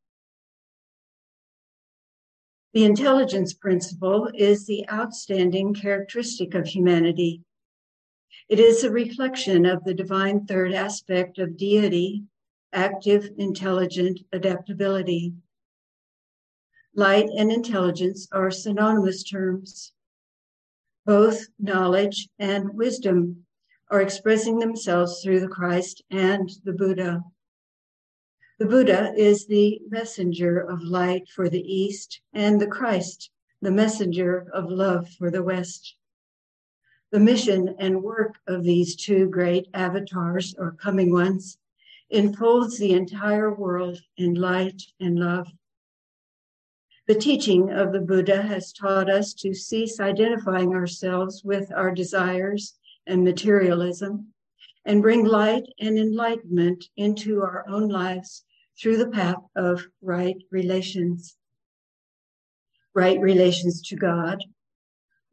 The 2.74 2.86
intelligence 2.86 3.54
principle 3.54 4.30
is 4.34 4.66
the 4.66 4.90
outstanding 4.90 5.74
characteristic 5.74 6.56
of 6.56 6.68
humanity 6.68 7.44
it 8.52 8.60
is 8.60 8.84
a 8.84 8.92
reflection 8.92 9.66
of 9.66 9.86
the 9.86 9.94
divine 9.94 10.46
third 10.46 10.74
aspect 10.74 11.40
of 11.40 11.56
deity, 11.56 12.26
active, 12.74 13.30
intelligent 13.38 14.20
adaptability. 14.34 15.34
Light 16.94 17.30
and 17.30 17.50
intelligence 17.50 18.28
are 18.34 18.52
synonymous 18.52 19.24
terms. 19.24 19.94
Both 21.06 21.48
knowledge 21.60 22.28
and 22.40 22.74
wisdom 22.74 23.46
are 23.92 24.02
expressing 24.02 24.58
themselves 24.58 25.22
through 25.22 25.42
the 25.42 25.50
Christ 25.50 26.02
and 26.10 26.50
the 26.64 26.72
Buddha. 26.72 27.22
The 28.58 28.66
Buddha 28.66 29.14
is 29.18 29.46
the 29.46 29.82
messenger 29.90 30.60
of 30.60 30.82
light 30.82 31.28
for 31.28 31.50
the 31.50 31.62
East, 31.62 32.22
and 32.32 32.60
the 32.60 32.68
Christ, 32.68 33.32
the 33.62 33.72
messenger 33.72 34.48
of 34.54 34.70
love 34.70 35.10
for 35.10 35.30
the 35.30 35.44
West. 35.44 35.96
The 37.12 37.20
mission 37.20 37.76
and 37.80 38.02
work 38.02 38.36
of 38.48 38.64
these 38.64 38.96
two 38.96 39.28
great 39.28 39.68
avatars 39.74 40.56
or 40.58 40.72
coming 40.72 41.12
ones 41.12 41.58
enfolds 42.10 42.78
the 42.78 42.94
entire 42.94 43.54
world 43.54 44.00
in 44.16 44.36
light 44.36 44.82
and 45.02 45.20
love. 45.20 45.48
The 47.08 47.16
teaching 47.16 47.72
of 47.72 47.92
the 47.92 48.00
Buddha 48.00 48.42
has 48.42 48.72
taught 48.72 49.10
us 49.10 49.34
to 49.34 49.54
cease 49.54 50.00
identifying 50.00 50.74
ourselves 50.74 51.44
with 51.44 51.70
our 51.74 51.92
desires 51.92 52.76
and 53.08 53.24
materialism 53.24 54.34
and 54.86 55.02
bring 55.02 55.26
light 55.26 55.64
and 55.80 55.98
enlightenment 55.98 56.86
into 56.98 57.42
our 57.42 57.66
own 57.68 57.88
lives 57.88 58.44
through 58.80 58.98
the 58.98 59.10
path 59.10 59.44
of 59.56 59.86
right 60.02 60.38
relations. 60.50 61.38
Right 62.94 63.20
relations 63.20 63.82
to 63.84 63.96
God, 63.96 64.44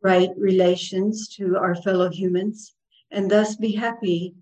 right 0.03 0.31
relations 0.37 1.29
to 1.37 1.57
our 1.57 1.75
fellow 1.75 2.11
humans, 2.11 2.75
and 3.11 3.31
thus 3.31 3.57
be 3.57 3.73
happy. 3.73 4.35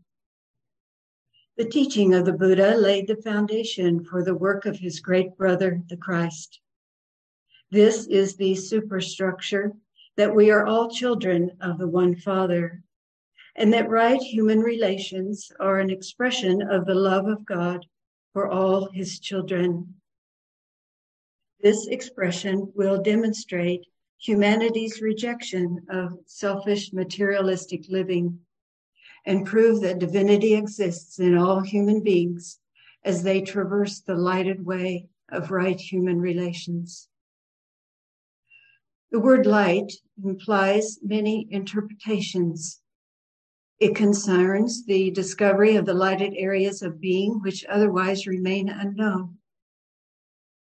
The 1.56 1.64
teaching 1.64 2.14
of 2.14 2.26
the 2.26 2.34
Buddha 2.34 2.76
laid 2.76 3.06
the 3.06 3.16
foundation 3.16 4.04
for 4.04 4.22
the 4.22 4.34
work 4.34 4.66
of 4.66 4.78
his 4.78 5.00
great 5.00 5.36
brother, 5.38 5.80
the 5.88 5.96
Christ. 5.96 6.60
This 7.70 8.06
is 8.06 8.36
the 8.36 8.54
superstructure 8.54 9.72
that 10.16 10.34
we 10.34 10.50
are 10.50 10.66
all 10.66 10.90
children 10.90 11.52
of 11.60 11.78
the 11.78 11.88
one 11.88 12.16
Father, 12.16 12.82
and 13.56 13.72
that 13.72 13.88
right 13.88 14.20
human 14.20 14.60
relations 14.60 15.50
are 15.58 15.78
an 15.78 15.90
expression 15.90 16.62
of 16.62 16.84
the 16.84 16.94
love 16.94 17.26
of 17.26 17.44
God 17.46 17.84
for 18.32 18.48
all 18.48 18.90
his 18.92 19.18
children. 19.18 19.94
This 21.60 21.86
expression 21.86 22.70
will 22.74 23.02
demonstrate 23.02 23.86
humanity's 24.18 25.00
rejection 25.00 25.86
of 25.88 26.18
selfish 26.26 26.92
materialistic 26.92 27.86
living 27.88 28.38
and 29.24 29.46
prove 29.46 29.80
that 29.80 29.98
divinity 29.98 30.54
exists 30.54 31.18
in 31.18 31.36
all 31.36 31.60
human 31.60 32.02
beings 32.02 32.58
as 33.04 33.22
they 33.22 33.40
traverse 33.40 34.00
the 34.00 34.14
lighted 34.14 34.64
way 34.64 35.06
of 35.30 35.50
right 35.50 35.80
human 35.80 36.20
relations. 36.20 37.08
The 39.10 39.20
word 39.20 39.46
light 39.46 39.92
implies 40.22 40.98
many 41.02 41.46
interpretations. 41.50 42.80
It 43.78 43.94
concerns 43.94 44.84
the 44.86 45.10
discovery 45.10 45.76
of 45.76 45.86
the 45.86 45.94
lighted 45.94 46.34
areas 46.36 46.82
of 46.82 47.00
being 47.00 47.40
which 47.42 47.64
otherwise 47.68 48.26
remain 48.26 48.68
unknown. 48.68 49.38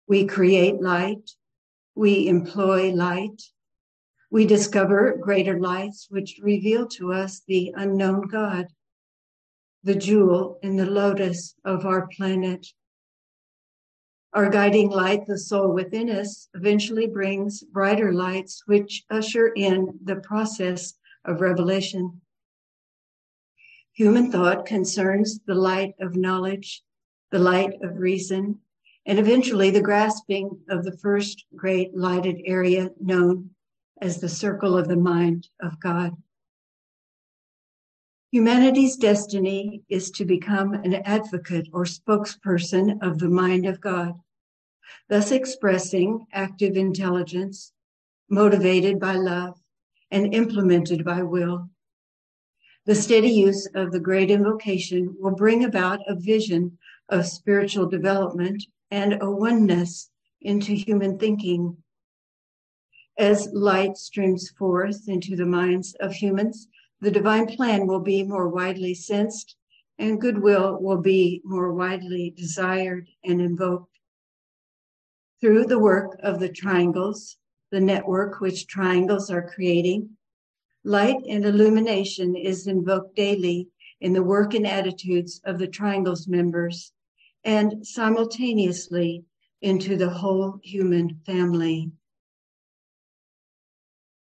We 0.08 0.26
create 0.26 0.82
light 0.82 1.30
we 1.98 2.28
employ 2.28 2.92
light. 2.92 3.42
We 4.30 4.46
discover 4.46 5.18
greater 5.20 5.60
lights 5.60 6.06
which 6.12 6.40
reveal 6.44 6.88
to 6.90 7.12
us 7.12 7.42
the 7.48 7.74
unknown 7.76 8.28
God, 8.28 8.68
the 9.84 9.96
jewel 9.96 10.60
in 10.62 10.76
the 10.76 10.86
lotus 10.86 11.56
of 11.66 11.88
our 11.88 12.08
planet. 12.16 12.68
Our 14.32 14.52
guiding 14.52 14.92
light, 14.92 15.26
the 15.26 15.40
soul 15.40 15.74
within 15.74 16.08
us, 16.12 16.50
eventually 16.54 17.08
brings 17.08 17.64
brighter 17.64 18.14
lights 18.14 18.62
which 18.68 19.04
usher 19.10 19.48
in 19.48 19.98
the 20.04 20.18
process 20.18 20.94
of 21.26 21.42
revelation. 21.42 22.22
Human 23.98 24.32
thought 24.32 24.68
concerns 24.68 25.40
the 25.48 25.56
light 25.56 25.96
of 26.00 26.16
knowledge, 26.16 26.84
the 27.32 27.40
light 27.40 27.82
of 27.82 27.98
reason, 27.98 28.60
and 29.08 29.18
eventually 29.18 29.72
the 29.72 29.82
grasping 29.82 30.62
of 30.70 30.84
the 30.84 30.96
first 31.00 31.46
great 31.56 31.98
lighted 31.98 32.40
area 32.46 32.92
known 33.02 33.50
as 34.00 34.22
the 34.22 34.30
circle 34.30 34.78
of 34.78 34.88
the 34.88 34.96
mind 34.96 35.50
of 35.60 35.80
God. 35.80 36.12
Humanity's 38.32 38.98
destiny 38.98 39.82
is 39.90 40.12
to 40.12 40.26
become 40.26 40.76
an 40.76 40.94
advocate 40.94 41.68
or 41.74 41.84
spokesperson 41.84 43.02
of 43.02 43.18
the 43.18 43.30
mind 43.30 43.66
of 43.66 43.82
God, 43.82 44.14
thus 45.10 45.32
expressing 45.32 46.28
active 46.32 46.78
intelligence, 46.78 47.72
motivated 48.30 49.00
by 49.00 49.16
love, 49.16 49.60
and 50.12 50.36
implemented 50.36 51.04
by 51.04 51.24
will. 51.24 51.72
The 52.88 52.96
steady 52.96 53.32
use 53.32 53.68
of 53.76 53.92
the 53.92 54.00
great 54.00 54.32
invocation 54.32 55.14
will 55.20 55.36
bring 55.36 55.66
about 55.66 56.00
a 56.08 56.16
vision 56.16 56.78
of 57.10 57.28
spiritual 57.28 57.86
development 57.86 58.64
and 58.92 59.22
a 59.22 59.30
oneness 59.30 60.10
into 60.40 60.72
human 60.72 61.20
thinking. 61.20 61.76
As 63.18 63.50
light 63.52 63.98
streams 63.98 64.52
forth 64.52 65.10
into 65.10 65.36
the 65.36 65.46
minds 65.46 65.98
of 66.00 66.14
humans, 66.14 66.70
the 67.02 67.12
divine 67.12 67.48
plan 67.48 67.88
will 67.88 68.00
be 68.00 68.24
more 68.24 68.48
widely 68.48 68.94
sensed 68.94 69.58
and 70.00 70.22
goodwill 70.22 70.80
will 70.80 71.02
be 71.02 71.42
more 71.44 71.74
widely 71.74 72.34
desired 72.38 73.10
and 73.26 73.42
invoked. 73.42 74.00
Through 75.42 75.66
the 75.66 75.80
work 75.80 76.18
of 76.24 76.40
the 76.40 76.48
triangles, 76.48 77.36
the 77.70 77.82
network 77.82 78.40
which 78.40 78.66
triangles 78.66 79.30
are 79.30 79.46
creating, 79.46 80.17
light 80.88 81.22
and 81.28 81.44
illumination 81.44 82.34
is 82.34 82.66
invoked 82.66 83.14
daily 83.14 83.68
in 84.00 84.14
the 84.14 84.24
work 84.24 84.54
and 84.54 84.66
attitudes 84.66 85.42
of 85.44 85.60
the 85.60 85.68
triangles 85.68 86.30
members 86.30 86.94
and 87.44 87.86
simultaneously 87.86 89.26
into 89.62 89.98
the 89.98 90.10
whole 90.10 90.58
human 90.64 91.20
family. 91.26 91.92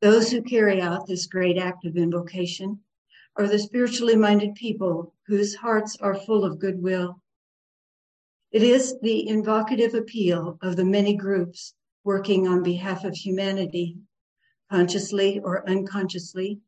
Those 0.01 0.31
who 0.31 0.41
carry 0.41 0.81
out 0.81 1.05
this 1.05 1.27
great 1.27 1.59
act 1.59 1.85
of 1.85 1.95
invocation 1.95 2.79
are 3.35 3.47
the 3.47 3.59
spiritually 3.59 4.15
minded 4.15 4.55
people 4.55 5.13
whose 5.27 5.53
hearts 5.53 5.97
are 6.01 6.15
full 6.15 6.43
of 6.43 6.57
goodwill. 6.57 7.21
It 8.51 8.63
is 8.63 8.99
the 9.01 9.27
invocative 9.27 9.93
appeal 9.93 10.57
of 10.63 10.77
the 10.77 10.85
many 10.85 11.15
groups 11.15 11.75
working 12.03 12.47
on 12.47 12.63
behalf 12.63 13.03
of 13.03 13.13
humanity, 13.13 13.97
consciously 14.71 15.39
or 15.39 15.67
unconsciously, 15.69 16.59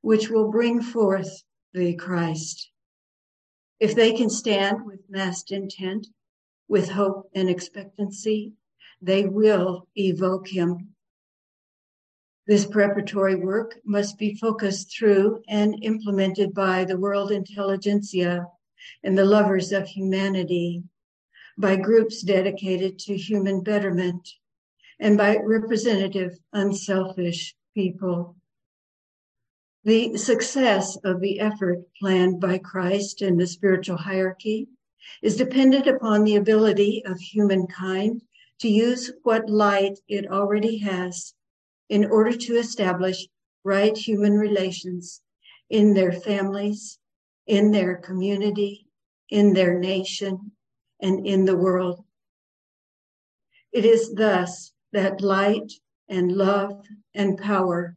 which 0.00 0.28
will 0.28 0.50
bring 0.50 0.82
forth 0.82 1.44
the 1.72 1.94
Christ. 1.94 2.70
If 3.80 3.94
they 3.94 4.12
can 4.12 4.30
stand 4.30 4.84
with 4.84 5.00
massed 5.08 5.52
intent, 5.52 6.08
with 6.68 6.90
hope 6.90 7.30
and 7.34 7.48
expectancy, 7.48 8.52
they 9.00 9.24
will 9.24 9.88
evoke 9.96 10.48
him 10.48 10.94
this 12.48 12.64
preparatory 12.64 13.34
work 13.34 13.78
must 13.84 14.16
be 14.16 14.34
focused 14.34 14.96
through 14.96 15.42
and 15.48 15.84
implemented 15.84 16.54
by 16.54 16.82
the 16.82 16.96
world 16.96 17.30
intelligentsia 17.30 18.46
and 19.04 19.18
the 19.18 19.24
lovers 19.26 19.70
of 19.70 19.86
humanity, 19.86 20.82
by 21.58 21.76
groups 21.76 22.22
dedicated 22.22 22.98
to 23.00 23.18
human 23.18 23.62
betterment, 23.62 24.26
and 25.00 25.16
by 25.16 25.36
representative, 25.36 26.38
unselfish 26.52 27.54
people. 27.74 28.36
The 29.84 30.16
success 30.16 30.96
of 31.04 31.20
the 31.20 31.40
effort 31.40 31.84
planned 31.98 32.40
by 32.40 32.58
Christ 32.58 33.22
in 33.22 33.36
the 33.36 33.46
spiritual 33.46 33.96
hierarchy 33.96 34.68
is 35.22 35.36
dependent 35.36 35.86
upon 35.86 36.24
the 36.24 36.36
ability 36.36 37.02
of 37.06 37.18
humankind 37.18 38.22
to 38.60 38.68
use 38.68 39.12
what 39.22 39.48
light 39.48 39.98
it 40.08 40.30
already 40.30 40.78
has 40.78 41.34
in 41.88 42.04
order 42.04 42.32
to 42.32 42.56
establish 42.56 43.26
right 43.64 43.96
human 43.96 44.36
relations 44.36 45.22
in 45.70 45.94
their 45.94 46.12
families, 46.12 46.98
in 47.46 47.70
their 47.70 47.96
community, 47.96 48.86
in 49.30 49.52
their 49.52 49.78
nation, 49.78 50.52
and 51.00 51.26
in 51.26 51.44
the 51.44 51.56
world. 51.56 52.04
It 53.72 53.84
is 53.84 54.12
thus 54.14 54.72
that 54.92 55.20
light 55.20 55.72
and 56.08 56.32
love 56.32 56.82
and 57.14 57.38
power 57.38 57.96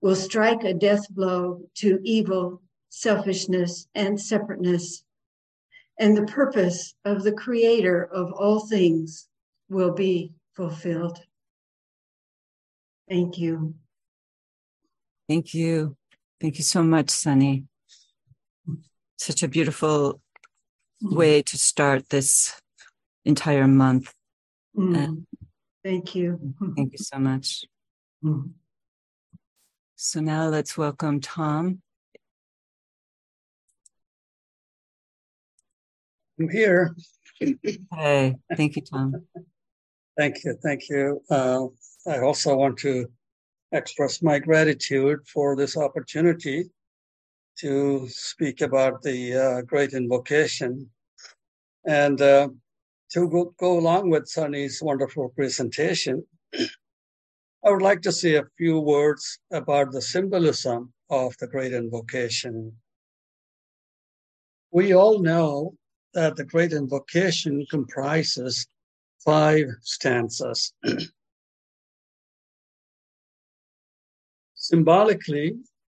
will 0.00 0.16
strike 0.16 0.64
a 0.64 0.74
death 0.74 1.08
blow 1.10 1.62
to 1.76 2.00
evil, 2.02 2.60
selfishness, 2.88 3.86
and 3.94 4.20
separateness. 4.20 5.04
And 5.98 6.16
the 6.16 6.26
purpose 6.26 6.94
of 7.04 7.22
the 7.22 7.32
creator 7.32 8.02
of 8.02 8.32
all 8.32 8.66
things 8.66 9.28
will 9.68 9.92
be 9.92 10.32
fulfilled. 10.54 11.20
Thank 13.08 13.38
you. 13.38 13.74
Thank 15.28 15.54
you. 15.54 15.96
Thank 16.40 16.58
you 16.58 16.64
so 16.64 16.82
much, 16.82 17.10
Sunny. 17.10 17.64
Such 19.18 19.42
a 19.42 19.48
beautiful 19.48 20.20
mm. 21.02 21.14
way 21.14 21.42
to 21.42 21.58
start 21.58 22.08
this 22.08 22.60
entire 23.24 23.68
month. 23.68 24.12
Mm. 24.76 25.24
Thank 25.84 26.14
you. 26.14 26.54
Thank 26.76 26.92
you 26.92 26.98
so 26.98 27.18
much. 27.18 27.64
Mm. 28.24 28.50
So 29.96 30.20
now 30.20 30.46
let's 30.46 30.78
welcome 30.78 31.20
Tom. 31.20 31.82
I'm 36.38 36.48
here. 36.48 36.94
Hey, 37.40 38.36
thank 38.56 38.76
you, 38.76 38.82
Tom. 38.82 39.26
Thank 40.16 40.44
you. 40.44 40.56
Thank 40.62 40.88
you. 40.88 41.20
Uh, 41.28 41.66
I 42.06 42.20
also 42.20 42.54
want 42.54 42.78
to 42.78 43.08
express 43.72 44.22
my 44.22 44.38
gratitude 44.38 45.18
for 45.26 45.56
this 45.56 45.76
opportunity 45.76 46.70
to 47.58 48.06
speak 48.08 48.60
about 48.60 49.02
the 49.02 49.34
uh, 49.34 49.62
great 49.62 49.94
invocation 49.94 50.88
and 51.86 52.20
uh, 52.20 52.48
to 53.12 53.28
go, 53.28 53.54
go 53.58 53.78
along 53.78 54.10
with 54.10 54.28
Sunny's 54.28 54.82
wonderful 54.82 55.28
presentation. 55.30 56.24
I 57.64 57.70
would 57.70 57.82
like 57.82 58.02
to 58.02 58.12
say 58.12 58.34
a 58.36 58.46
few 58.58 58.80
words 58.80 59.38
about 59.52 59.92
the 59.92 60.02
symbolism 60.02 60.92
of 61.10 61.36
the 61.38 61.46
great 61.46 61.72
invocation. 61.72 62.72
We 64.72 64.94
all 64.94 65.20
know 65.20 65.74
that 66.14 66.36
the 66.36 66.44
great 66.44 66.72
invocation 66.72 67.66
comprises 67.70 68.66
five 69.24 69.66
stanzas. 69.82 70.72
Symbolically, 74.54 75.56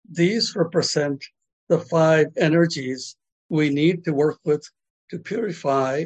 these 0.10 0.56
represent 0.56 1.24
the 1.70 1.80
five 1.80 2.28
energies 2.38 3.16
we 3.50 3.70
need 3.70 4.04
to 4.04 4.14
work 4.14 4.40
with 4.44 4.68
to 5.10 5.20
purify, 5.20 6.06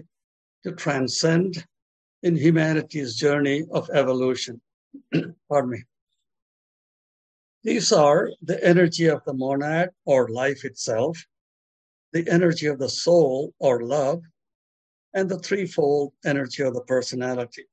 to 0.63 0.71
transcend 0.73 1.65
in 2.23 2.35
humanity's 2.35 3.15
journey 3.15 3.65
of 3.71 3.89
evolution. 3.91 4.61
Pardon 5.49 5.71
me. 5.71 5.83
These 7.63 7.91
are 7.91 8.29
the 8.41 8.63
energy 8.65 9.07
of 9.07 9.23
the 9.25 9.33
monad 9.33 9.89
or 10.05 10.29
life 10.29 10.63
itself, 10.63 11.23
the 12.13 12.27
energy 12.29 12.67
of 12.67 12.79
the 12.79 12.89
soul 12.89 13.53
or 13.59 13.83
love, 13.83 14.21
and 15.13 15.29
the 15.29 15.39
threefold 15.39 16.13
energy 16.25 16.63
of 16.63 16.73
the 16.73 16.81
personality. 16.81 17.65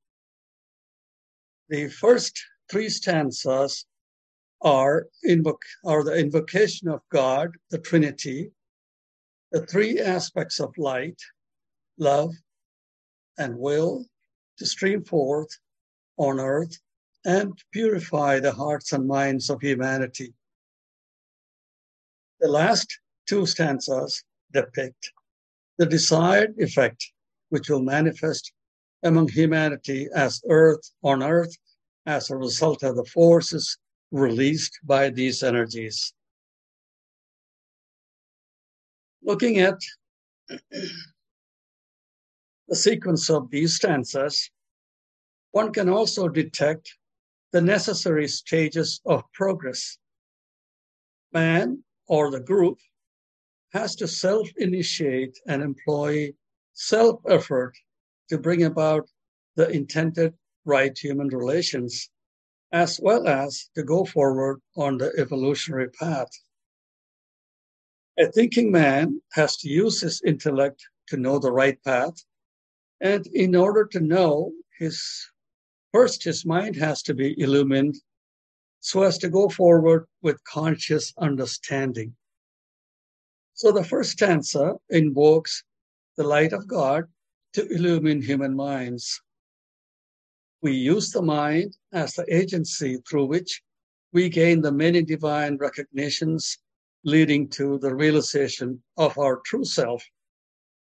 The 1.69 1.89
first 1.89 2.41
three 2.71 2.89
stanzas 2.89 3.87
are, 4.63 5.07
invoc- 5.27 5.57
are 5.85 6.03
the 6.03 6.17
invocation 6.19 6.89
of 6.89 7.01
God, 7.11 7.51
the 7.71 7.79
Trinity, 7.79 8.51
the 9.53 9.67
three 9.67 10.01
aspects 10.01 10.61
of 10.61 10.77
light, 10.79 11.21
love, 11.99 12.33
and 13.39 13.59
will 13.59 14.05
to 14.59 14.67
stream 14.67 15.05
forth 15.05 15.49
on 16.17 16.41
earth 16.41 16.79
and 17.25 17.53
purify 17.73 18.39
the 18.41 18.53
hearts 18.53 18.93
and 18.93 19.07
minds 19.07 19.51
of 19.51 19.61
humanity. 19.61 20.33
The 22.41 22.49
last 22.49 22.99
two 23.27 23.47
stanzas 23.47 24.23
depict 24.53 25.13
the 25.79 25.87
desired 25.87 26.55
effect 26.59 27.13
which 27.51 27.69
will 27.69 27.83
manifest 27.83 28.53
among 29.03 29.29
humanity 29.29 30.09
as 30.15 30.43
earth 30.49 30.91
on 31.03 31.23
earth 31.23 31.55
as 32.07 32.31
a 32.31 32.37
result 32.37 32.83
of 32.83 32.97
the 32.97 33.05
forces 33.05 33.77
released 34.11 34.79
by 34.85 35.11
these 35.11 35.43
energies. 35.43 36.13
Looking 39.23 39.59
at 39.59 39.79
the 42.69 42.77
sequence 42.77 43.31
of 43.31 43.51
these 43.51 43.77
stanzas, 43.77 44.51
one 45.53 45.73
can 45.73 45.89
also 45.89 46.29
detect 46.29 46.95
the 47.53 47.61
necessary 47.61 48.29
stages 48.29 49.01
of 49.07 49.23
progress. 49.33 49.99
Man 51.33 51.85
or 52.07 52.31
the 52.31 52.41
group 52.41 52.79
has 53.73 53.97
to 53.97 54.09
self 54.09 54.49
initiate 54.57 55.39
and 55.47 55.63
employ 55.63 56.33
self 56.73 57.21
effort 57.29 57.75
to 58.29 58.39
bring 58.39 58.65
about 58.65 59.09
the 59.55 59.69
intended 59.71 60.35
right 60.65 60.97
human 60.99 61.29
relations 61.29 62.11
as 62.73 63.01
well 63.01 63.27
as 63.29 63.71
to 63.75 63.83
go 63.83 64.05
forward 64.05 64.61
on 64.77 64.99
the 64.99 65.13
evolutionary 65.19 65.89
path. 65.91 66.29
A 68.19 68.27
thinking 68.33 68.73
man 68.73 69.21
has 69.33 69.57
to 69.59 69.69
use 69.69 70.01
his 70.01 70.21
intellect 70.23 70.83
to 71.09 71.17
know 71.17 71.39
the 71.39 71.53
right 71.53 71.83
path. 71.85 72.15
And 73.01 73.27
in 73.29 73.55
order 73.55 73.85
to 73.87 74.01
know 74.01 74.53
his 74.79 75.29
first, 75.93 76.25
his 76.25 76.45
mind 76.45 76.77
has 76.77 77.03
to 77.03 77.15
be 77.15 77.39
illumined 77.41 77.97
so 78.81 79.03
as 79.03 79.19
to 79.19 79.29
go 79.29 79.49
forward 79.49 80.07
with 80.23 80.43
conscious 80.45 81.13
understanding. 81.19 82.15
So 83.55 83.73
the 83.73 83.85
first 83.85 84.13
stanza 84.13 84.75
invokes 84.91 85.65
the 86.17 86.25
light 86.25 86.53
of 86.53 86.67
God 86.67 87.05
to 87.55 87.67
illumine 87.69 88.23
human 88.23 88.55
minds. 88.55 89.21
We 90.63 90.73
use 90.73 91.11
the 91.11 91.23
mind 91.23 91.77
as 91.93 92.15
the 92.15 92.27
agency 92.35 92.99
through 93.09 93.27
which 93.27 93.63
we 94.13 94.29
gain 94.29 94.61
the 94.61 94.73
many 94.73 95.03
divine 95.03 95.57
recognitions 95.57 96.59
leading 97.05 97.49
to 97.49 97.79
the 97.79 97.95
realization 97.95 98.83
of 98.97 99.19
our 99.19 99.41
true 99.45 99.65
self 99.65 100.05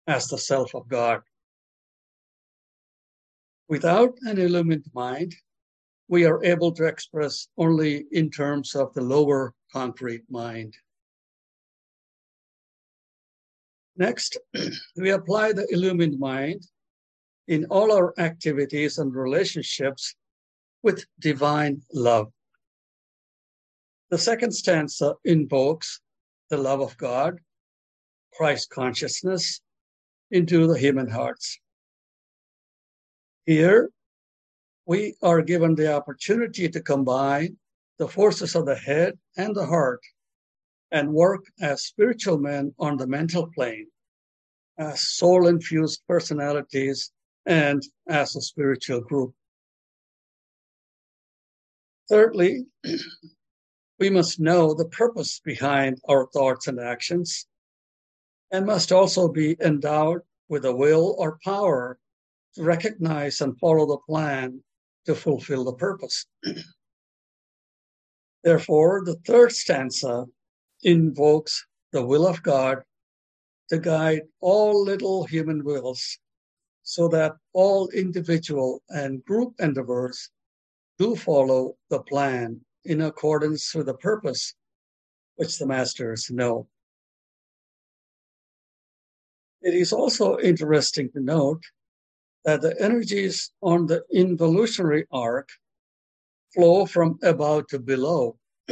as 0.06 0.28
the 0.28 0.38
self 0.38 0.74
of 0.74 0.88
God. 0.88 1.22
Without 3.68 4.18
an 4.22 4.38
illumined 4.38 4.84
mind, 4.94 5.34
we 6.08 6.24
are 6.26 6.44
able 6.44 6.72
to 6.72 6.84
express 6.84 7.48
only 7.56 8.04
in 8.12 8.30
terms 8.30 8.74
of 8.74 8.92
the 8.94 9.00
lower 9.00 9.54
concrete 9.72 10.22
mind. 10.30 10.74
Next, 13.96 14.36
we 14.96 15.10
apply 15.10 15.52
the 15.52 15.66
illumined 15.70 16.18
mind 16.18 16.66
in 17.48 17.64
all 17.66 17.92
our 17.92 18.12
activities 18.18 18.98
and 18.98 19.14
relationships 19.14 20.14
with 20.82 21.06
divine 21.20 21.82
love. 21.92 22.32
The 24.10 24.18
second 24.18 24.52
stanza 24.52 25.14
invokes 25.24 26.00
the 26.50 26.58
love 26.58 26.80
of 26.80 26.96
God, 26.98 27.38
Christ 28.34 28.70
consciousness, 28.70 29.60
into 30.30 30.66
the 30.66 30.78
human 30.78 31.08
hearts. 31.08 31.58
Here, 33.46 33.90
we 34.86 35.16
are 35.22 35.42
given 35.42 35.74
the 35.74 35.94
opportunity 35.94 36.68
to 36.68 36.80
combine 36.80 37.58
the 37.98 38.08
forces 38.08 38.54
of 38.54 38.66
the 38.66 38.76
head 38.76 39.18
and 39.36 39.54
the 39.54 39.66
heart 39.66 40.00
and 40.90 41.12
work 41.12 41.44
as 41.60 41.84
spiritual 41.84 42.38
men 42.38 42.74
on 42.78 42.96
the 42.96 43.06
mental 43.06 43.50
plane, 43.54 43.88
as 44.78 45.08
soul 45.08 45.46
infused 45.46 46.02
personalities, 46.08 47.12
and 47.46 47.82
as 48.08 48.34
a 48.34 48.40
spiritual 48.40 49.00
group. 49.00 49.34
Thirdly, 52.08 52.66
we 53.98 54.10
must 54.10 54.40
know 54.40 54.72
the 54.72 54.88
purpose 54.88 55.40
behind 55.40 55.98
our 56.08 56.28
thoughts 56.28 56.66
and 56.66 56.80
actions 56.80 57.46
and 58.50 58.64
must 58.66 58.92
also 58.92 59.28
be 59.28 59.56
endowed 59.60 60.20
with 60.48 60.64
a 60.64 60.74
will 60.74 61.14
or 61.18 61.38
power 61.44 61.98
recognize 62.58 63.40
and 63.40 63.58
follow 63.58 63.86
the 63.86 63.98
plan 64.06 64.62
to 65.06 65.14
fulfill 65.14 65.64
the 65.64 65.74
purpose. 65.74 66.26
Therefore, 68.44 69.02
the 69.04 69.16
third 69.26 69.52
stanza 69.52 70.26
invokes 70.82 71.66
the 71.92 72.04
will 72.04 72.26
of 72.26 72.42
God 72.42 72.82
to 73.70 73.78
guide 73.78 74.22
all 74.40 74.84
little 74.84 75.24
human 75.24 75.64
wills 75.64 76.18
so 76.82 77.08
that 77.08 77.32
all 77.54 77.88
individual 77.90 78.82
and 78.90 79.24
group 79.24 79.54
endeavors 79.58 80.30
do 80.98 81.16
follow 81.16 81.76
the 81.88 82.02
plan 82.02 82.60
in 82.84 83.00
accordance 83.00 83.74
with 83.74 83.86
the 83.86 83.94
purpose 83.94 84.54
which 85.36 85.58
the 85.58 85.66
masters 85.66 86.30
know. 86.30 86.68
It 89.62 89.74
is 89.74 89.92
also 89.92 90.38
interesting 90.38 91.10
to 91.12 91.20
note 91.20 91.62
that 92.44 92.60
the 92.60 92.80
energies 92.80 93.50
on 93.62 93.86
the 93.86 94.04
involutionary 94.12 95.06
arc 95.10 95.48
flow 96.52 96.86
from 96.86 97.18
above 97.22 97.66
to 97.68 97.78
below, 97.78 98.36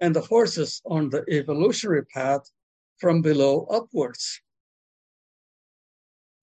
and 0.00 0.14
the 0.16 0.22
forces 0.22 0.80
on 0.86 1.10
the 1.10 1.24
evolutionary 1.30 2.04
path 2.06 2.50
from 2.98 3.22
below 3.22 3.66
upwards. 3.70 4.40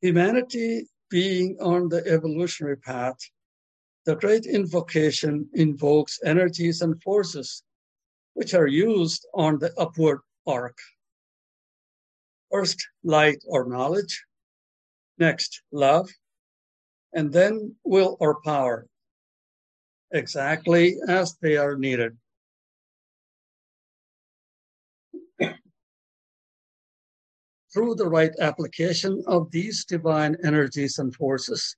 Humanity 0.02 0.88
being 1.10 1.58
on 1.60 1.90
the 1.90 2.06
evolutionary 2.08 2.78
path 2.78 3.18
the 4.06 4.16
great 4.16 4.46
invocation 4.46 5.50
invokes 5.54 6.20
energies 6.24 6.82
and 6.82 7.02
forces 7.02 7.64
which 8.36 8.54
are 8.54 8.68
used 8.68 9.26
on 9.34 9.58
the 9.58 9.74
upward 9.80 10.20
arc. 10.46 10.78
First, 12.52 12.88
light 13.04 13.44
or 13.48 13.68
knowledge. 13.68 14.24
Next, 15.18 15.62
love. 15.72 16.10
And 17.14 17.32
then, 17.32 17.76
will 17.84 18.18
or 18.20 18.42
power, 18.42 18.88
exactly 20.12 20.98
as 21.08 21.38
they 21.42 21.56
are 21.56 21.78
needed. 21.78 22.18
Through 27.74 27.96
the 27.96 28.10
right 28.10 28.34
application 28.40 29.24
of 29.28 29.52
these 29.52 29.86
divine 29.86 30.36
energies 30.44 31.00
and 31.00 31.16
forces, 31.16 31.78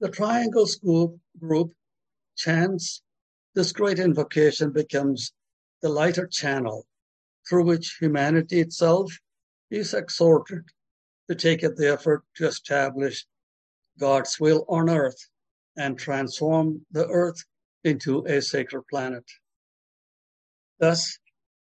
the 0.00 0.08
triangles 0.08 0.76
group, 0.76 1.18
group 1.38 1.72
chants 2.36 3.02
this 3.54 3.72
great 3.72 3.98
invocation 3.98 4.70
becomes 4.70 5.32
the 5.82 5.88
lighter 5.88 6.28
channel 6.28 6.86
through 7.48 7.64
which 7.64 7.96
humanity 8.00 8.60
itself 8.60 9.12
is 9.70 9.94
exhorted 9.94 10.62
to 11.28 11.34
take 11.34 11.62
up 11.62 11.74
the 11.76 11.92
effort 11.92 12.24
to 12.36 12.46
establish 12.46 13.26
God's 13.98 14.38
will 14.40 14.64
on 14.68 14.88
earth 14.88 15.28
and 15.76 15.98
transform 15.98 16.84
the 16.90 17.06
earth 17.06 17.44
into 17.84 18.24
a 18.26 18.40
sacred 18.40 18.82
planet. 18.90 19.24
Thus, 20.78 21.18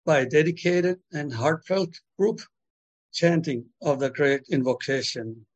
by 0.05 0.21
a 0.21 0.27
dedicated 0.27 1.01
and 1.13 1.33
heartfelt 1.33 2.01
group 2.19 2.41
chanting 3.13 3.67
of 3.81 4.01
the 4.01 4.11
great 4.11 4.43
invocation, 4.51 5.47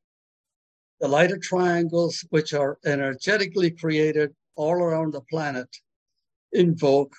the 1.00 1.08
lighter 1.08 1.38
triangles, 1.38 2.24
which 2.30 2.54
are 2.54 2.78
energetically 2.84 3.70
created 3.70 4.34
all 4.56 4.74
around 4.74 5.12
the 5.12 5.20
planet, 5.22 5.68
invoke, 6.52 7.14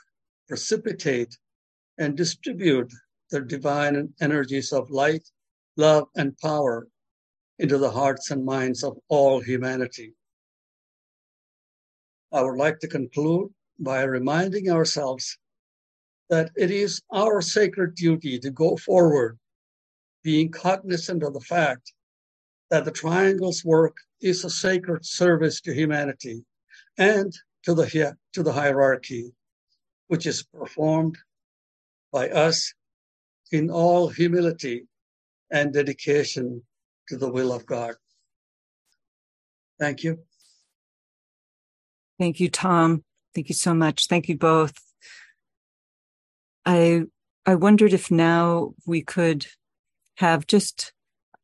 precipitate, 0.47 1.37
and 1.97 2.17
distribute 2.17 2.91
the 3.29 3.41
divine 3.41 4.13
energies 4.19 4.73
of 4.73 4.89
light, 4.89 5.29
love, 5.79 6.09
and 6.15 6.37
power 6.37 6.87
into 7.57 7.77
the 7.77 7.89
hearts 7.89 8.31
and 8.31 8.43
minds 8.45 8.83
of 8.83 8.97
all 9.07 9.39
humanity. 9.39 10.13
I 12.33 12.41
would 12.43 12.57
like 12.57 12.79
to 12.79 12.87
conclude 12.87 13.49
by 13.79 14.03
reminding 14.03 14.69
ourselves 14.69 15.37
that 16.29 16.51
it 16.55 16.69
is 16.69 17.01
our 17.11 17.41
sacred 17.41 17.95
duty 17.95 18.37
to 18.39 18.51
go 18.51 18.75
forward, 18.75 19.39
being 20.21 20.51
cognizant 20.51 21.23
of 21.23 21.33
the 21.33 21.39
fact 21.55 21.93
that 22.69 22.83
the 22.83 22.91
triangle's 22.91 23.63
work 23.63 23.95
is 24.21 24.43
a 24.43 24.49
sacred 24.49 25.05
service 25.05 25.61
to 25.61 25.73
humanity 25.73 26.43
and 26.97 27.33
to 27.63 27.73
the, 27.73 28.15
to 28.33 28.43
the 28.43 28.51
hierarchy, 28.51 29.31
which 30.07 30.27
is 30.27 30.43
performed 30.43 31.17
by 32.11 32.29
us 32.29 32.73
in 33.51 33.71
all 33.71 34.09
humility 34.09 34.88
and 35.51 35.73
dedication 35.73 36.61
to 37.07 37.17
the 37.17 37.31
will 37.31 37.51
of 37.51 37.65
God. 37.65 37.95
Thank 39.79 40.03
you. 40.03 40.19
Thank 42.19 42.39
you, 42.39 42.49
Tom. 42.49 43.03
Thank 43.33 43.49
you 43.49 43.55
so 43.55 43.73
much. 43.73 44.07
Thank 44.07 44.27
you 44.27 44.37
both. 44.37 44.73
I 46.65 47.03
I 47.45 47.55
wondered 47.55 47.93
if 47.93 48.11
now 48.11 48.73
we 48.85 49.01
could 49.01 49.47
have 50.17 50.45
just 50.45 50.93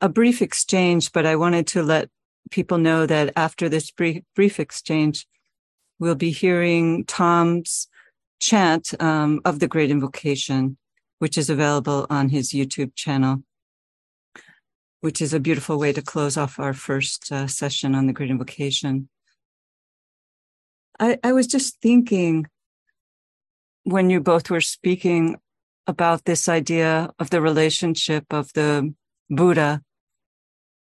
a 0.01 0.09
brief 0.09 0.41
exchange, 0.41 1.11
but 1.13 1.25
I 1.25 1.35
wanted 1.35 1.67
to 1.67 1.81
let 1.81 2.09
people 2.51 2.77
know 2.77 3.05
that 3.05 3.33
after 3.35 3.69
this 3.69 3.89
brief, 3.89 4.21
brief 4.35 4.59
exchange, 4.59 5.25
we'll 5.97 6.15
be 6.15 6.31
hearing 6.31 7.05
Tom's 7.05 7.87
chant 8.39 8.93
um, 9.01 9.41
of 9.45 9.59
the 9.59 9.67
Great 9.67 9.89
Invocation, 9.89 10.77
which 11.19 11.37
is 11.37 11.49
available 11.49 12.05
on 12.09 12.29
his 12.29 12.49
YouTube 12.49 12.93
channel, 12.95 13.43
which 15.05 15.21
is 15.21 15.35
a 15.35 15.39
beautiful 15.39 15.77
way 15.77 15.93
to 15.93 16.01
close 16.01 16.35
off 16.35 16.59
our 16.59 16.73
first 16.73 17.31
uh, 17.31 17.45
session 17.45 17.93
on 17.93 18.07
the 18.07 18.11
Great 18.11 18.31
Invocation. 18.31 19.07
I, 20.99 21.19
I 21.23 21.31
was 21.31 21.45
just 21.45 21.79
thinking 21.79 22.47
when 23.83 24.09
you 24.09 24.19
both 24.19 24.49
were 24.49 24.61
speaking 24.61 25.35
about 25.85 26.25
this 26.25 26.49
idea 26.49 27.11
of 27.19 27.29
the 27.29 27.39
relationship 27.39 28.25
of 28.31 28.51
the 28.53 28.95
Buddha, 29.29 29.83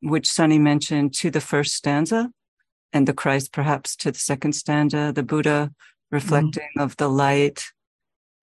which 0.01 0.27
Sunny 0.27 0.59
mentioned, 0.59 1.13
to 1.13 1.31
the 1.31 1.39
first 1.39 1.73
stanza, 1.73 2.29
and 2.91 3.07
the 3.07 3.13
Christ 3.13 3.53
perhaps 3.53 3.95
to 4.01 4.11
the 4.11 4.19
second 4.19 4.51
stanza, 4.51 5.13
the 5.15 5.23
Buddha 5.23 5.71
reflecting 6.11 6.71
mm. 6.77 6.83
of 6.83 6.97
the 6.97 7.07
light 7.07 7.67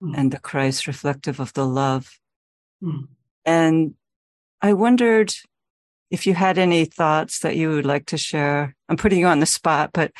mm. 0.01 0.17
and 0.17 0.31
the 0.31 0.39
Christ 0.39 0.87
reflective 0.87 1.39
of 1.39 1.53
the 1.53 1.67
love. 1.67 2.17
Hmm. 2.81 3.01
And 3.45 3.93
I 4.59 4.73
wondered 4.73 5.35
if 6.09 6.25
you 6.25 6.33
had 6.33 6.57
any 6.57 6.85
thoughts 6.85 7.39
that 7.39 7.55
you 7.55 7.69
would 7.69 7.85
like 7.85 8.05
to 8.07 8.17
share. 8.17 8.75
I'm 8.89 8.97
putting 8.97 9.19
you 9.19 9.27
on 9.27 9.39
the 9.39 9.45
spot, 9.45 9.91
but 9.93 10.11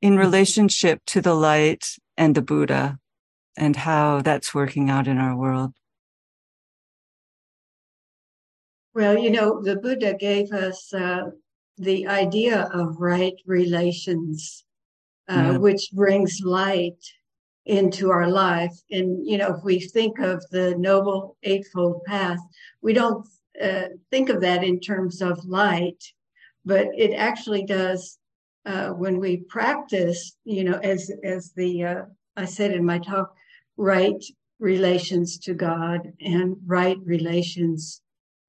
in 0.00 0.12
mm-hmm. 0.12 0.20
relationship 0.20 1.00
to 1.06 1.20
the 1.20 1.34
light 1.34 1.96
and 2.16 2.34
the 2.34 2.42
Buddha 2.42 2.98
and 3.56 3.76
how 3.76 4.22
that's 4.22 4.54
working 4.54 4.90
out 4.90 5.08
in 5.08 5.18
our 5.18 5.36
world. 5.36 5.72
Well, 8.94 9.18
you 9.18 9.30
know, 9.30 9.62
the 9.62 9.76
Buddha 9.76 10.14
gave 10.14 10.52
us 10.52 10.92
uh, 10.94 11.24
the 11.76 12.06
idea 12.06 12.70
of 12.72 12.96
right 12.98 13.34
relations, 13.44 14.64
uh, 15.28 15.34
yeah. 15.34 15.56
which 15.58 15.90
brings 15.92 16.40
light 16.42 17.04
into 17.66 18.10
our 18.10 18.28
life. 18.28 18.72
And, 18.90 19.26
you 19.26 19.36
know, 19.36 19.56
if 19.56 19.64
we 19.64 19.80
think 19.80 20.18
of 20.18 20.42
the 20.50 20.74
Noble 20.78 21.36
Eightfold 21.42 22.04
Path, 22.04 22.38
we 22.80 22.94
don't 22.94 23.26
uh, 23.62 23.88
think 24.10 24.28
of 24.28 24.40
that 24.40 24.64
in 24.64 24.80
terms 24.80 25.22
of 25.22 25.44
light, 25.44 26.02
but 26.64 26.88
it 26.96 27.14
actually 27.14 27.64
does 27.64 28.18
uh, 28.66 28.88
when 28.88 29.18
we 29.20 29.38
practice, 29.48 30.36
you 30.44 30.64
know, 30.64 30.78
as, 30.82 31.10
as 31.22 31.52
the, 31.52 31.84
uh, 31.84 32.02
I 32.36 32.44
said 32.44 32.72
in 32.72 32.84
my 32.84 32.98
talk, 32.98 33.32
right 33.76 34.22
relations 34.58 35.38
to 35.38 35.54
God 35.54 36.00
and 36.20 36.56
right 36.66 36.98
relations 37.04 38.00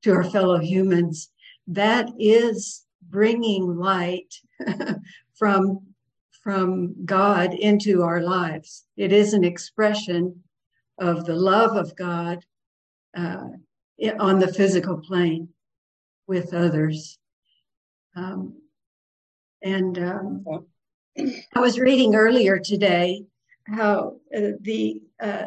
to 0.03 0.13
our 0.13 0.23
fellow 0.23 0.59
humans, 0.59 1.29
that 1.67 2.09
is 2.17 2.85
bringing 3.09 3.77
light 3.77 4.33
from 5.37 5.81
from 6.47 6.95
God 7.03 7.53
into 7.53 8.03
our 8.03 8.21
lives. 8.21 8.85
It 8.95 9.11
is 9.11 9.33
an 9.33 9.43
expression 9.43 10.43
of 10.97 11.25
the 11.25 11.35
love 11.35 11.75
of 11.75 11.93
God 11.97 12.45
uh, 13.17 13.49
on 14.19 14.39
the 14.39 14.53
physical 14.53 14.97
plane 14.97 15.49
with 16.27 16.53
others. 16.53 17.17
Um, 18.15 18.61
and 19.61 19.97
um, 19.97 20.45
I 21.53 21.59
was 21.59 21.79
reading 21.79 22.15
earlier 22.15 22.59
today 22.59 23.23
how 23.65 24.17
uh, 24.35 24.51
the 24.61 25.01
uh, 25.19 25.45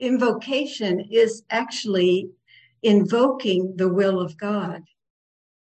invocation 0.00 1.08
is 1.10 1.42
actually 1.50 2.30
invoking 2.82 3.74
the 3.76 3.88
will 3.88 4.20
of 4.20 4.36
God. 4.36 4.82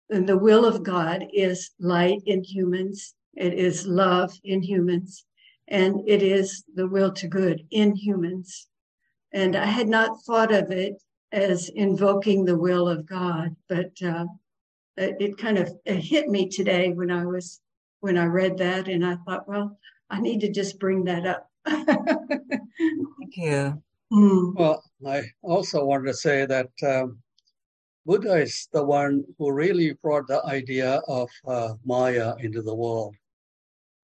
And 0.09 0.27
the 0.27 0.38
will 0.38 0.65
of 0.65 0.84
God 0.84 1.25
is 1.34 1.71
light 1.80 2.21
in 2.25 2.43
humans, 2.43 3.13
it 3.36 3.53
is 3.53 3.86
love 3.86 4.32
in 4.43 4.63
humans, 4.63 5.25
and 5.67 6.01
it 6.07 6.23
is 6.23 6.63
the 6.73 6.88
will 6.88 7.11
to 7.13 7.27
good 7.27 7.63
in 7.69 7.95
humans. 7.95 8.67
And 9.32 9.55
I 9.55 9.65
had 9.65 9.88
not 9.88 10.23
thought 10.23 10.51
of 10.51 10.71
it 10.71 10.95
as 11.32 11.69
invoking 11.69 12.45
the 12.45 12.57
will 12.57 12.88
of 12.88 13.05
God, 13.05 13.55
but 13.67 13.91
uh, 14.03 14.25
it 14.97 15.38
kind 15.38 15.57
of 15.57 15.71
it 15.86 15.97
hit 15.97 16.27
me 16.27 16.49
today 16.49 16.91
when 16.91 17.11
I 17.11 17.25
was 17.25 17.61
when 18.01 18.17
I 18.17 18.25
read 18.25 18.57
that, 18.57 18.88
and 18.88 19.05
I 19.05 19.17
thought, 19.25 19.47
well, 19.47 19.77
I 20.09 20.21
need 20.21 20.41
to 20.41 20.51
just 20.51 20.80
bring 20.80 21.03
that 21.05 21.25
up. 21.25 21.49
Thank 21.65 23.38
you. 23.38 23.84
Mm. 24.11 24.55
Well, 24.55 24.84
I 25.05 25.21
also 25.43 25.86
wanted 25.86 26.07
to 26.07 26.13
say 26.15 26.47
that 26.47 26.71
um, 26.82 27.19
Buddha 28.07 28.38
is 28.38 28.67
the 28.73 28.84
one 28.84 29.23
who 29.38 29.51
really 29.51 29.93
brought 30.01 30.25
the 30.25 30.43
idea 30.47 30.99
of 31.07 31.30
uh, 31.47 31.75
Maya 31.86 32.34
into 32.39 32.63
the 32.63 32.73
world, 32.73 33.15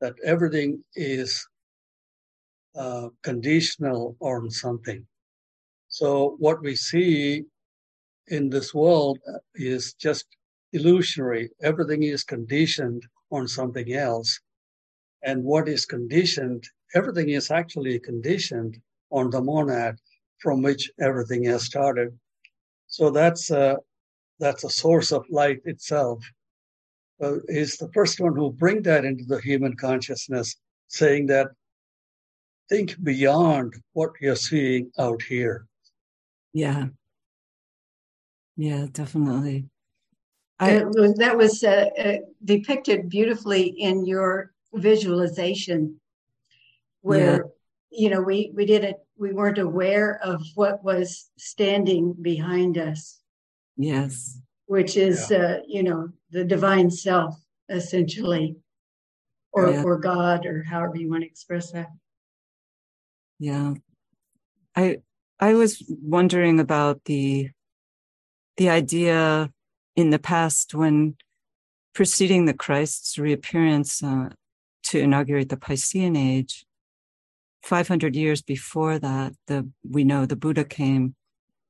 that 0.02 0.14
everything 0.24 0.84
is 0.96 1.44
uh, 2.76 3.10
conditional 3.24 4.16
on 4.20 4.52
something. 4.52 5.08
So 6.00 6.36
what 6.40 6.62
we 6.62 6.76
see 6.76 7.46
in 8.28 8.50
this 8.50 8.74
world 8.74 9.18
is 9.54 9.94
just 9.94 10.26
illusionary. 10.74 11.52
Everything 11.62 12.04
is 12.04 12.26
conditioned 12.26 13.04
on 13.32 13.48
something 13.48 13.94
else. 13.94 14.42
And 15.24 15.42
what 15.46 15.70
is 15.70 15.86
conditioned, 15.86 16.66
everything 16.96 17.30
is 17.30 17.50
actually 17.50 17.98
conditioned 18.02 18.78
on 19.10 19.30
the 19.30 19.40
monad 19.40 19.96
from 20.40 20.62
which 20.62 20.92
everything 21.00 21.46
has 21.46 21.64
started. 21.64 22.10
So 22.88 23.10
that's 23.10 23.50
a, 23.50 23.78
that's 24.38 24.66
a 24.66 24.70
source 24.70 25.14
of 25.14 25.24
light 25.30 25.62
itself. 25.64 26.22
Uh, 27.24 27.38
is 27.48 27.78
the 27.78 27.90
first 27.94 28.20
one 28.20 28.36
who 28.36 28.52
bring 28.52 28.82
that 28.82 29.06
into 29.06 29.24
the 29.24 29.40
human 29.40 29.78
consciousness, 29.78 30.58
saying 30.90 31.28
that 31.28 31.48
think 32.68 33.02
beyond 33.02 33.76
what 33.94 34.12
you're 34.20 34.36
seeing 34.36 34.92
out 35.00 35.22
here. 35.22 35.66
Yeah. 36.56 36.86
Yeah, 38.56 38.86
definitely. 38.90 39.66
I, 40.58 40.86
was, 40.86 41.16
that 41.16 41.36
was 41.36 41.62
uh, 41.66 41.90
uh, 42.00 42.18
depicted 42.46 43.10
beautifully 43.10 43.68
in 43.68 44.06
your 44.06 44.54
visualization, 44.74 46.00
where 47.02 47.36
yeah. 47.92 48.00
you 48.00 48.10
know 48.10 48.22
we 48.22 48.54
we 48.56 48.66
didn't 48.66 48.96
we 49.18 49.34
weren't 49.34 49.58
aware 49.58 50.18
of 50.24 50.42
what 50.56 50.82
was 50.82 51.30
standing 51.38 52.14
behind 52.14 52.78
us. 52.78 53.20
Yes, 53.76 54.40
which 54.68 54.96
is 54.96 55.30
yeah. 55.30 55.38
uh, 55.38 55.58
you 55.68 55.84
know 55.84 56.08
the 56.32 56.46
divine 56.46 56.90
self 56.90 57.36
essentially, 57.68 58.56
or 59.52 59.72
yeah. 59.72 59.84
or 59.84 60.00
God, 60.00 60.46
or 60.46 60.64
however 60.64 60.96
you 60.96 61.10
want 61.10 61.24
to 61.24 61.28
express 61.28 61.74
that. 61.74 61.90
Yeah, 63.40 63.74
I 64.74 65.00
I 65.40 65.54
was 65.54 65.84
wondering 65.90 66.60
about 66.60 67.04
the 67.06 67.50
the 68.58 68.70
idea 68.70 69.52
in 69.96 70.10
the 70.10 70.20
past 70.20 70.74
when 70.74 71.16
preceding 71.94 72.46
the 72.46 72.54
Christ's 72.54 73.18
reappearance 73.18 74.02
uh, 74.02 74.30
to 74.84 75.00
inaugurate 75.00 75.50
the 75.50 75.58
Piscean 75.58 76.18
age. 76.18 76.66
500 77.64 78.16
years 78.16 78.42
before 78.42 79.00
that, 79.00 79.34
the 79.48 79.68
we 79.90 80.04
know 80.04 80.26
the 80.26 80.36
Buddha 80.36 80.64
came 80.64 81.16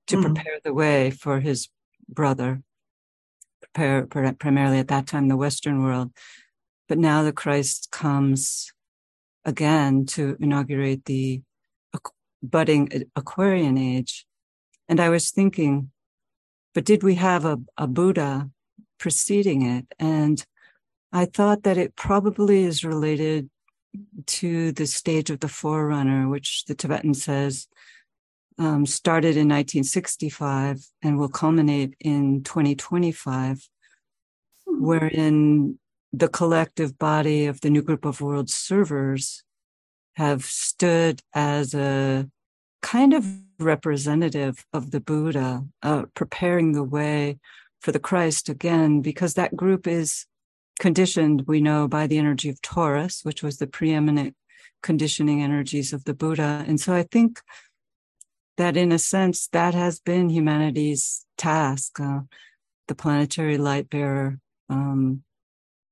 to 0.07 0.17
mm. 0.17 0.21
prepare 0.23 0.59
the 0.63 0.73
way 0.73 1.09
for 1.09 1.39
his 1.39 1.69
brother, 2.09 2.61
prepare 3.61 4.05
primarily 4.33 4.79
at 4.79 4.89
that 4.89 5.07
time 5.07 5.27
the 5.27 5.37
Western 5.37 5.81
world. 5.83 6.11
But 6.87 6.97
now 6.97 7.23
the 7.23 7.31
Christ 7.31 7.89
comes 7.91 8.71
again 9.43 10.05
to 10.07 10.37
inaugurate 10.39 11.05
the 11.05 11.41
budding 12.41 13.05
Aquarian 13.15 13.77
age. 13.77 14.25
And 14.87 14.99
I 14.99 15.09
was 15.09 15.31
thinking, 15.31 15.91
but 16.73 16.85
did 16.85 17.03
we 17.03 17.15
have 17.15 17.45
a, 17.45 17.59
a 17.77 17.87
Buddha 17.87 18.49
preceding 18.99 19.61
it? 19.63 19.85
And 19.99 20.45
I 21.11 21.25
thought 21.25 21.63
that 21.63 21.77
it 21.77 21.95
probably 21.95 22.63
is 22.63 22.83
related 22.83 23.49
to 24.25 24.71
the 24.73 24.85
stage 24.85 25.29
of 25.29 25.39
the 25.39 25.47
forerunner, 25.47 26.27
which 26.27 26.65
the 26.65 26.75
Tibetan 26.75 27.13
says 27.13 27.67
um, 28.57 28.85
started 28.85 29.37
in 29.37 29.47
1965 29.49 30.85
and 31.01 31.17
will 31.17 31.29
culminate 31.29 31.95
in 31.99 32.43
2025, 32.43 33.67
wherein 34.65 35.79
the 36.13 36.27
collective 36.27 36.97
body 36.97 37.45
of 37.45 37.61
the 37.61 37.69
new 37.69 37.81
group 37.81 38.05
of 38.05 38.21
world 38.21 38.49
servers 38.49 39.43
have 40.15 40.45
stood 40.45 41.21
as 41.33 41.73
a 41.73 42.29
kind 42.81 43.13
of 43.13 43.25
representative 43.59 44.65
of 44.73 44.91
the 44.91 44.99
Buddha, 44.99 45.65
uh, 45.83 46.03
preparing 46.13 46.71
the 46.71 46.83
way 46.83 47.39
for 47.81 47.91
the 47.91 47.99
Christ 47.99 48.49
again, 48.49 49.01
because 49.01 49.33
that 49.33 49.55
group 49.55 49.87
is 49.87 50.25
conditioned, 50.79 51.43
we 51.47 51.61
know, 51.61 51.87
by 51.87 52.07
the 52.07 52.17
energy 52.17 52.49
of 52.49 52.61
Taurus, 52.61 53.21
which 53.23 53.43
was 53.43 53.57
the 53.57 53.67
preeminent 53.67 54.35
conditioning 54.81 55.41
energies 55.41 55.93
of 55.93 56.03
the 56.05 56.13
Buddha. 56.13 56.63
And 56.67 56.79
so 56.79 56.93
I 56.93 57.03
think 57.03 57.41
that 58.57 58.77
in 58.77 58.91
a 58.91 58.99
sense, 58.99 59.47
that 59.47 59.73
has 59.73 59.99
been 59.99 60.29
humanity's 60.29 61.25
task, 61.37 61.99
uh, 61.99 62.21
the 62.87 62.95
planetary 62.95 63.57
light 63.57 63.89
bearer. 63.89 64.39
Um, 64.69 65.24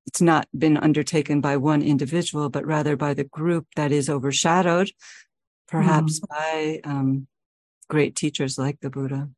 it's 0.05 0.21
not 0.21 0.47
been 0.57 0.77
undertaken 0.77 1.41
by 1.41 1.57
one 1.57 1.81
individual, 1.81 2.49
but 2.49 2.65
rather 2.65 2.95
by 2.95 3.13
the 3.13 3.23
group 3.23 3.67
that 3.75 3.91
is 3.91 4.09
overshadowed 4.09 4.91
perhaps 5.67 6.19
mm. 6.19 6.29
by 6.29 6.81
um, 6.83 7.27
great 7.89 8.15
teachers 8.15 8.57
like 8.57 8.79
the 8.79 8.91
Buddha. 8.91 9.29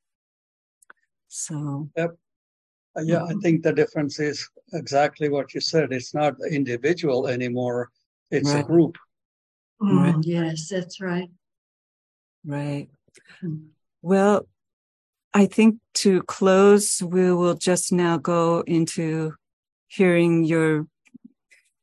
So, 1.30 1.90
yep. 1.96 2.18
Uh, 2.98 3.02
yeah, 3.02 3.24
I 3.24 3.32
mm-hmm. 3.32 3.40
think 3.40 3.64
the 3.64 3.74
difference 3.74 4.20
is 4.20 4.48
exactly 4.74 5.30
what 5.30 5.54
you 5.54 5.62
said. 5.62 5.92
It's 5.92 6.14
not 6.14 6.38
the 6.38 6.48
individual 6.48 7.28
anymore, 7.28 7.90
it's 8.32 8.54
right. 8.54 8.64
a 8.64 8.68
group. 8.68 8.98
Mm, 9.82 10.14
right. 10.14 10.24
Yes, 10.26 10.70
that's 10.70 11.02
right. 11.02 11.30
Right. 12.46 12.90
Mm. 13.44 13.68
Well, 14.02 14.48
I 15.34 15.46
think 15.46 15.80
to 15.96 16.22
close, 16.24 17.02
we 17.02 17.34
will 17.34 17.56
just 17.56 17.92
now 17.92 18.18
go 18.18 18.62
into 18.68 19.34
hearing 19.96 20.44
your 20.44 20.88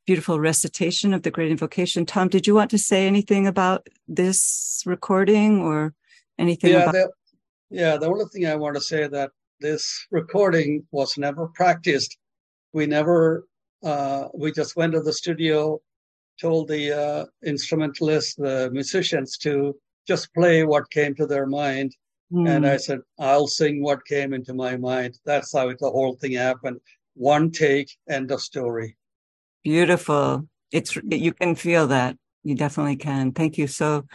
beautiful 0.06 0.38
recitation 0.40 1.14
of 1.14 1.22
the 1.22 1.30
great 1.30 1.50
invocation. 1.50 2.04
Tom, 2.04 2.28
did 2.28 2.46
you 2.46 2.54
want 2.54 2.70
to 2.70 2.78
say 2.78 3.06
anything 3.06 3.46
about 3.46 3.86
this 4.08 4.82
recording 4.84 5.60
or 5.60 5.94
anything? 6.38 6.72
Yeah, 6.72 6.82
about- 6.82 6.92
there, 6.92 7.10
Yeah, 7.70 7.96
the 7.96 8.06
only 8.06 8.26
thing 8.26 8.46
I 8.46 8.56
want 8.56 8.74
to 8.76 8.82
say 8.82 9.06
that 9.08 9.30
this 9.60 10.06
recording 10.10 10.86
was 10.90 11.16
never 11.16 11.46
practiced. 11.48 12.18
We 12.72 12.86
never, 12.86 13.46
uh, 13.82 14.28
we 14.34 14.52
just 14.52 14.76
went 14.76 14.92
to 14.92 15.00
the 15.00 15.12
studio, 15.12 15.80
told 16.40 16.68
the 16.68 16.92
uh, 16.92 17.26
instrumentalists, 17.44 18.34
the 18.34 18.70
musicians 18.72 19.38
to 19.38 19.74
just 20.06 20.34
play 20.34 20.64
what 20.64 20.90
came 20.90 21.14
to 21.14 21.26
their 21.26 21.46
mind. 21.46 21.94
Mm. 22.32 22.48
And 22.48 22.66
I 22.66 22.76
said, 22.76 23.00
I'll 23.18 23.46
sing 23.46 23.82
what 23.82 24.04
came 24.04 24.34
into 24.34 24.52
my 24.52 24.76
mind. 24.76 25.18
That's 25.24 25.52
how 25.52 25.68
the 25.68 25.90
whole 25.90 26.16
thing 26.16 26.32
happened. 26.32 26.80
One 27.14 27.50
take, 27.50 27.96
end 28.08 28.30
of 28.30 28.40
story. 28.40 28.96
Beautiful. 29.62 30.48
It's, 30.70 30.94
mm-hmm. 30.94 31.12
you 31.12 31.32
can 31.32 31.54
feel 31.54 31.86
that. 31.88 32.16
You 32.42 32.54
definitely 32.54 32.96
can. 32.96 33.32
Thank 33.32 33.58
you. 33.58 33.66
So 33.66 34.06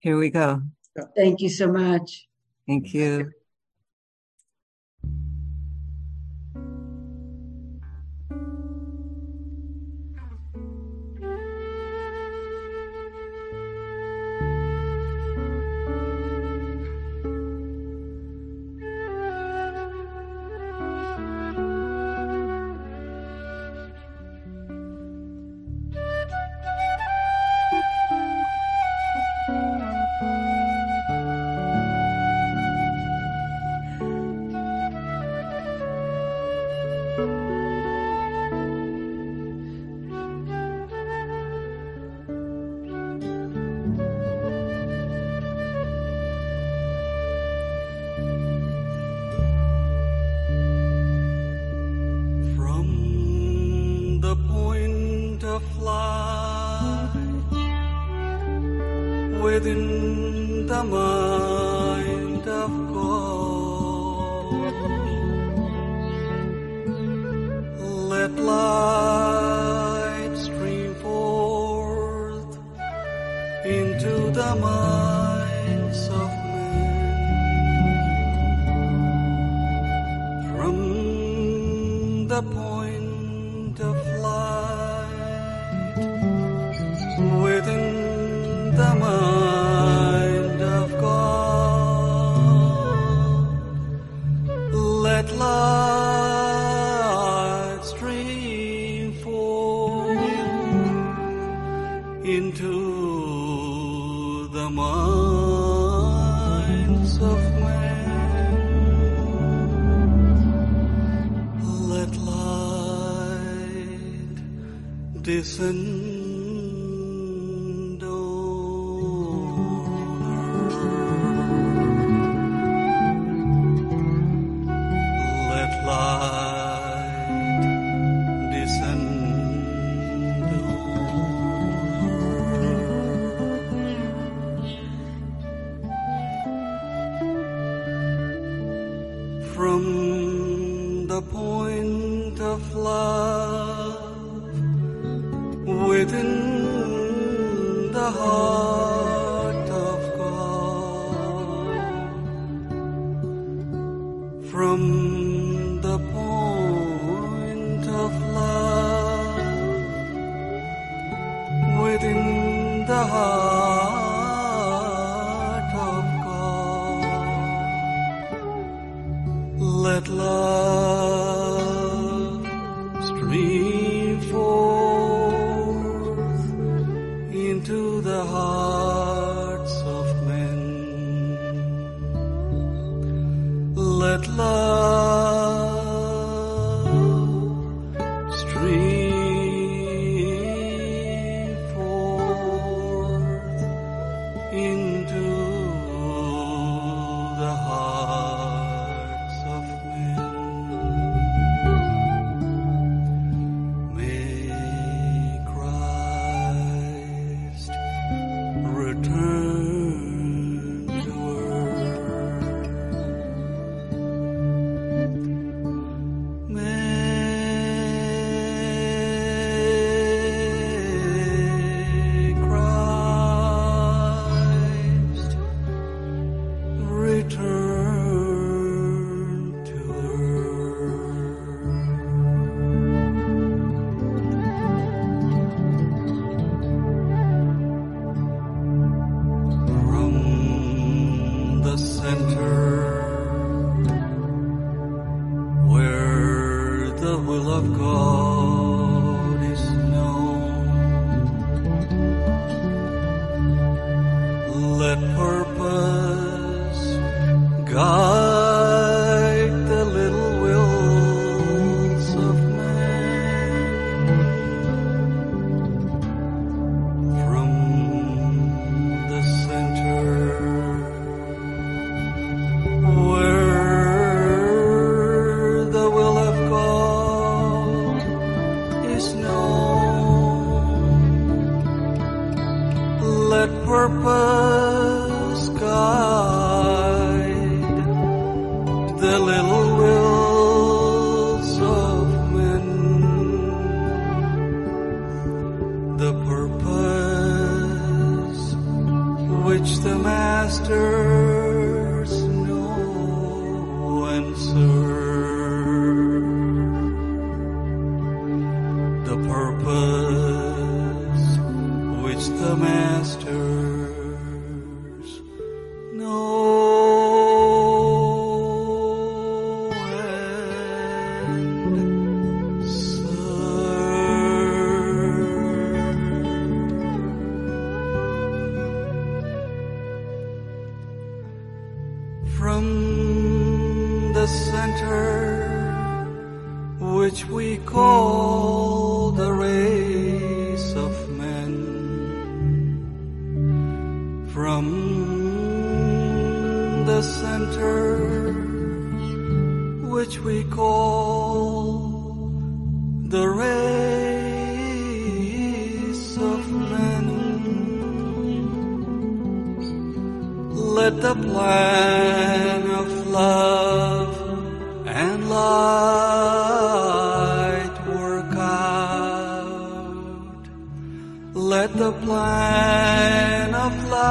here 0.00 0.18
we 0.18 0.30
go. 0.30 0.62
Thank 1.16 1.40
you 1.40 1.48
so 1.48 1.72
much. 1.72 2.28
Thank 2.66 2.92
you. 2.92 3.32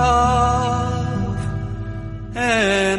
Love. 0.01 1.37
and 2.35 2.90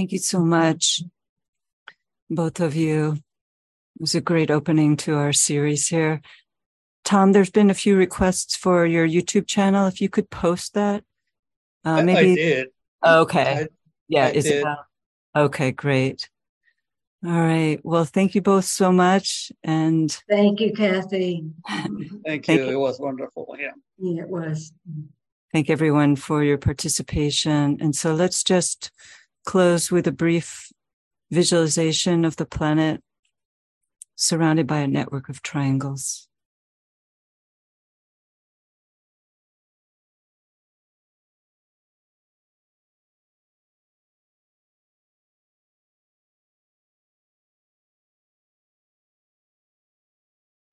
Thank 0.00 0.12
you 0.12 0.18
so 0.18 0.40
much, 0.40 1.02
both 2.30 2.58
of 2.58 2.74
you. 2.74 3.18
It 3.96 4.00
was 4.00 4.14
a 4.14 4.22
great 4.22 4.50
opening 4.50 4.96
to 5.04 5.16
our 5.16 5.34
series 5.34 5.88
here. 5.88 6.22
Tom, 7.04 7.32
there's 7.32 7.50
been 7.50 7.68
a 7.68 7.74
few 7.74 7.96
requests 7.96 8.56
for 8.56 8.86
your 8.86 9.06
YouTube 9.06 9.46
channel. 9.46 9.86
If 9.86 10.00
you 10.00 10.08
could 10.08 10.30
post 10.30 10.72
that, 10.72 11.04
uh, 11.84 12.02
I- 12.08 12.16
I 12.16 12.34
did. 12.34 12.68
okay. 13.04 13.64
I- 13.64 13.68
yeah, 14.08 14.28
I 14.28 14.30
Isabel. 14.30 14.86
Okay, 15.36 15.70
great. 15.70 16.30
All 17.22 17.32
right. 17.32 17.78
Well, 17.84 18.06
thank 18.06 18.34
you 18.34 18.40
both 18.40 18.64
so 18.64 18.90
much. 18.90 19.52
And 19.62 20.10
Thank 20.30 20.60
you, 20.60 20.72
Kathy. 20.72 21.44
Thank 21.68 22.24
Thank 22.24 22.48
you. 22.48 22.54
you. 22.54 22.70
It 22.70 22.76
was 22.76 22.98
wonderful. 22.98 23.54
Yeah. 23.58 23.72
Yeah, 23.98 24.22
it 24.22 24.30
was. 24.30 24.72
thank 25.52 25.68
everyone 25.68 26.16
for 26.16 26.42
your 26.42 26.56
participation. 26.56 27.76
And 27.82 27.94
so 27.94 28.14
let's 28.14 28.42
just 28.42 28.90
close 29.50 29.90
with 29.90 30.06
a 30.06 30.12
brief 30.12 30.70
visualization 31.32 32.24
of 32.24 32.36
the 32.36 32.46
planet 32.46 33.02
surrounded 34.14 34.64
by 34.64 34.78
a 34.78 34.86
network 34.86 35.28
of 35.28 35.42
triangles. 35.42 36.28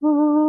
Om 0.03 0.46